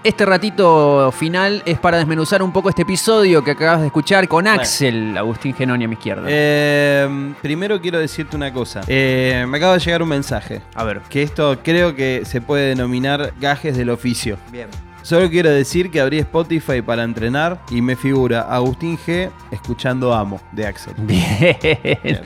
Este 0.02 0.26
ratito 0.26 1.12
final 1.12 1.62
es 1.64 1.78
para 1.78 1.96
desmenuzar 1.96 2.42
un 2.42 2.52
poco 2.52 2.70
este 2.70 2.82
episodio 2.82 3.44
que 3.44 3.52
acabas 3.52 3.82
de 3.82 3.86
escuchar 3.86 4.26
con 4.26 4.48
Axel, 4.48 5.16
Agustín 5.16 5.54
Genoni 5.54 5.84
a 5.84 5.86
mi 5.86 5.94
izquierda. 5.94 6.24
Eh, 6.26 7.34
primero 7.40 7.80
quiero 7.80 8.00
decirte 8.00 8.34
una 8.34 8.52
cosa. 8.52 8.80
Eh, 8.88 9.46
me 9.48 9.58
acaba 9.58 9.74
de 9.74 9.78
llegar 9.78 10.02
un 10.02 10.08
mensaje. 10.08 10.60
a 10.74 10.82
ver. 10.82 11.02
Que 11.08 11.22
esto 11.22 11.56
creo 11.62 11.94
que 11.94 12.22
se 12.24 12.40
puede 12.40 12.70
denominar 12.70 13.32
gajes 13.40 13.76
del 13.76 13.90
oficio. 13.90 14.38
Bien. 14.50 14.66
Solo 15.02 15.30
quiero 15.30 15.50
decir 15.50 15.92
que 15.92 16.00
abrí 16.00 16.18
Spotify 16.18 16.82
para 16.82 17.04
entrenar 17.04 17.62
y 17.70 17.80
me 17.80 17.94
figura 17.94 18.40
Agustín 18.40 18.98
G 18.98 19.30
escuchando 19.52 20.12
Amo 20.12 20.40
de 20.50 20.66
Axel. 20.66 20.94
Bien. 20.98 22.22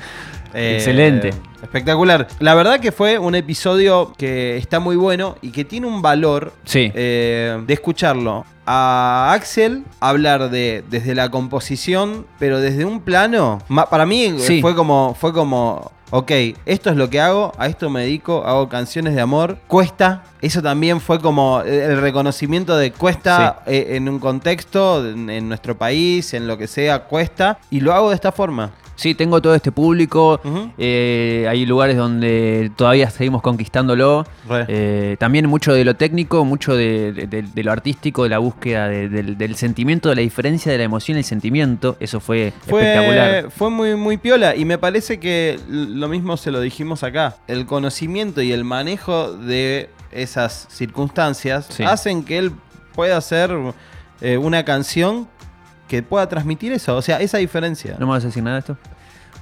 Eh, 0.54 0.76
Excelente. 0.76 1.30
Espectacular. 1.62 2.26
La 2.40 2.54
verdad 2.54 2.80
que 2.80 2.92
fue 2.92 3.18
un 3.18 3.34
episodio 3.34 4.12
que 4.18 4.56
está 4.56 4.80
muy 4.80 4.96
bueno 4.96 5.36
y 5.42 5.50
que 5.50 5.64
tiene 5.64 5.86
un 5.86 6.02
valor 6.02 6.52
Sí. 6.64 6.90
eh, 6.94 7.62
de 7.66 7.74
escucharlo. 7.74 8.44
A 8.66 9.32
Axel 9.32 9.84
hablar 10.00 10.50
de 10.50 10.84
desde 10.88 11.14
la 11.14 11.30
composición, 11.30 12.26
pero 12.38 12.60
desde 12.60 12.84
un 12.84 13.00
plano. 13.00 13.58
Para 13.90 14.06
mí 14.06 14.34
Sí. 14.38 14.60
fue 14.60 14.74
como. 14.74 15.16
Fue 15.18 15.32
como. 15.32 15.90
Ok, 16.14 16.30
esto 16.66 16.90
es 16.90 16.96
lo 16.96 17.08
que 17.08 17.22
hago, 17.22 17.52
a 17.56 17.68
esto 17.68 17.88
me 17.88 18.02
dedico, 18.02 18.44
hago 18.44 18.68
canciones 18.68 19.14
de 19.14 19.22
amor. 19.22 19.56
Cuesta. 19.66 20.24
Eso 20.42 20.60
también 20.60 21.00
fue 21.00 21.18
como 21.18 21.62
el 21.62 21.98
reconocimiento 22.02 22.76
de 22.76 22.92
cuesta 22.92 23.62
eh, 23.66 23.92
en 23.96 24.10
un 24.10 24.18
contexto, 24.18 25.08
en 25.08 25.48
nuestro 25.48 25.78
país, 25.78 26.34
en 26.34 26.46
lo 26.46 26.58
que 26.58 26.66
sea, 26.66 27.04
cuesta. 27.04 27.58
Y 27.70 27.80
lo 27.80 27.94
hago 27.94 28.10
de 28.10 28.14
esta 28.16 28.30
forma. 28.30 28.72
Sí, 28.94 29.14
tengo 29.14 29.40
todo 29.42 29.54
este 29.54 29.72
público. 29.72 30.40
Eh, 30.78 31.46
hay 31.48 31.66
lugares 31.66 31.96
donde 31.96 32.70
todavía 32.76 33.10
seguimos 33.10 33.42
conquistándolo. 33.42 34.24
Eh, 34.68 35.16
también 35.18 35.46
mucho 35.48 35.72
de 35.72 35.84
lo 35.84 35.96
técnico, 35.96 36.44
mucho 36.44 36.76
de, 36.76 37.12
de- 37.12 37.26
de- 37.26 37.42
de 37.42 37.64
lo 37.64 37.72
artístico, 37.72 38.22
de 38.24 38.28
la 38.28 38.38
búsqueda 38.38 38.88
de- 38.88 39.08
del, 39.08 39.56
sentimiento, 39.56 40.08
de 40.08 40.16
la 40.16 40.22
diferencia 40.22 40.70
de 40.70 40.78
la 40.78 40.84
emoción 40.84 41.16
y 41.16 41.20
el 41.20 41.24
sentimiento. 41.24 41.96
Eso 42.00 42.20
fue, 42.20 42.48
espectacular. 42.48 43.50
Fue, 43.50 43.70
muy, 43.70 43.96
muy 43.96 44.16
piola 44.18 44.54
y 44.54 44.64
me 44.64 44.78
parece 44.78 45.18
que 45.18 45.58
lo 45.68 46.08
mismo 46.08 46.36
se 46.36 46.50
lo 46.50 46.60
dijimos 46.60 47.02
acá. 47.02 47.36
El 47.48 47.66
conocimiento 47.66 48.42
y 48.42 48.52
el 48.52 48.64
manejo 48.64 49.32
de 49.32 49.88
esas 50.12 50.66
circunstancias 50.70 51.66
Sí. 51.70 51.82
hacen 51.84 52.24
que 52.24 52.38
él 52.38 52.52
pueda 52.94 53.16
hacer 53.16 53.50
eh, 54.20 54.36
una 54.36 54.64
canción 54.64 55.26
que 55.92 56.02
pueda 56.02 56.26
transmitir 56.26 56.72
eso, 56.72 56.96
o 56.96 57.02
sea, 57.02 57.20
esa 57.20 57.36
diferencia. 57.36 57.96
¿No 57.98 58.06
me 58.06 58.12
vas 58.12 58.24
a 58.24 58.28
decir 58.28 58.42
nada 58.42 58.56
de 58.56 58.60
esto? 58.60 58.76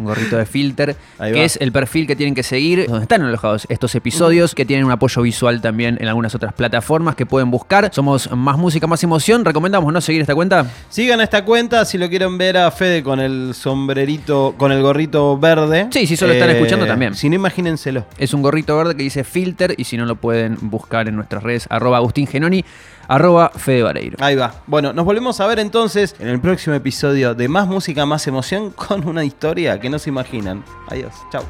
Un 0.01 0.07
gorrito 0.07 0.37
de 0.39 0.47
filter, 0.47 0.97
Ahí 1.19 1.33
que 1.33 1.39
va. 1.41 1.45
es 1.45 1.59
el 1.61 1.71
perfil 1.73 2.07
que 2.07 2.17
tienen 2.17 2.35
que 2.35 2.43
seguir, 2.43 2.87
donde 2.89 3.03
están 3.03 3.21
alojados 3.23 3.67
estos 3.69 3.95
episodios, 3.95 4.55
que 4.55 4.65
tienen 4.65 4.87
un 4.87 4.91
apoyo 4.93 5.21
visual 5.23 5.61
también 5.61 5.99
en 6.01 6.09
algunas 6.09 6.35
otras 6.35 6.55
plataformas 6.55 7.15
que 7.17 7.27
pueden 7.27 7.51
buscar. 7.51 7.91
Somos 7.93 8.31
Más 8.35 8.57
Música, 8.57 8.87
Más 8.87 9.03
Emoción. 9.05 9.45
Recomendamos 9.45 9.93
no 9.93 10.01
seguir 10.01 10.23
esta 10.23 10.35
cuenta. 10.35 10.65
Sigan 10.89 11.21
esta 11.21 11.45
cuenta 11.45 11.85
si 11.85 11.99
lo 11.99 12.09
quieren 12.09 12.39
ver 12.39 12.57
a 12.57 12.71
Fede 12.71 13.03
con 13.03 13.21
el 13.21 13.53
sombrerito, 13.55 14.55
con 14.57 14.73
el 14.73 14.81
gorrito 14.83 15.39
verde. 15.39 15.81
Eh, 15.81 15.89
Sí, 15.93 16.07
si 16.07 16.17
solo 16.17 16.33
están 16.33 16.51
escuchando 16.51 16.87
también. 16.87 17.15
Si 17.15 17.29
no, 17.29 17.35
imagínenselo. 17.35 18.07
Es 18.17 18.33
un 18.33 18.41
gorrito 18.41 18.77
verde 18.79 18.97
que 18.97 19.03
dice 19.03 19.23
filter 19.23 19.75
y 19.77 19.85
si 19.85 19.99
no 19.99 20.07
lo 20.07 20.17
pueden 20.17 20.57
buscar 20.63 21.09
en 21.09 21.17
nuestras 21.17 21.43
redes 21.43 21.67
arroba 21.69 21.99
Agustín 21.99 22.27
Genoni, 22.27 22.65
arroba 23.11 23.51
Fede 23.51 23.83
Vareiro. 23.83 24.17
Ahí 24.21 24.37
va. 24.37 24.55
Bueno, 24.67 24.93
nos 24.93 25.05
volvemos 25.05 25.41
a 25.41 25.47
ver 25.47 25.59
entonces 25.59 26.15
en 26.21 26.29
el 26.29 26.41
próximo 26.41 26.77
episodio 26.77 27.35
de 27.35 27.49
Más 27.49 27.67
Música, 27.67 28.07
Más 28.07 28.27
Emoción 28.27 28.71
con 28.71 29.07
una 29.07 29.25
historia 29.25 29.81
que 29.81 29.91
no 29.91 29.99
se 29.99 30.11
imaginan. 30.11 30.65
Adiós. 30.89 31.13
Chau. 31.33 31.43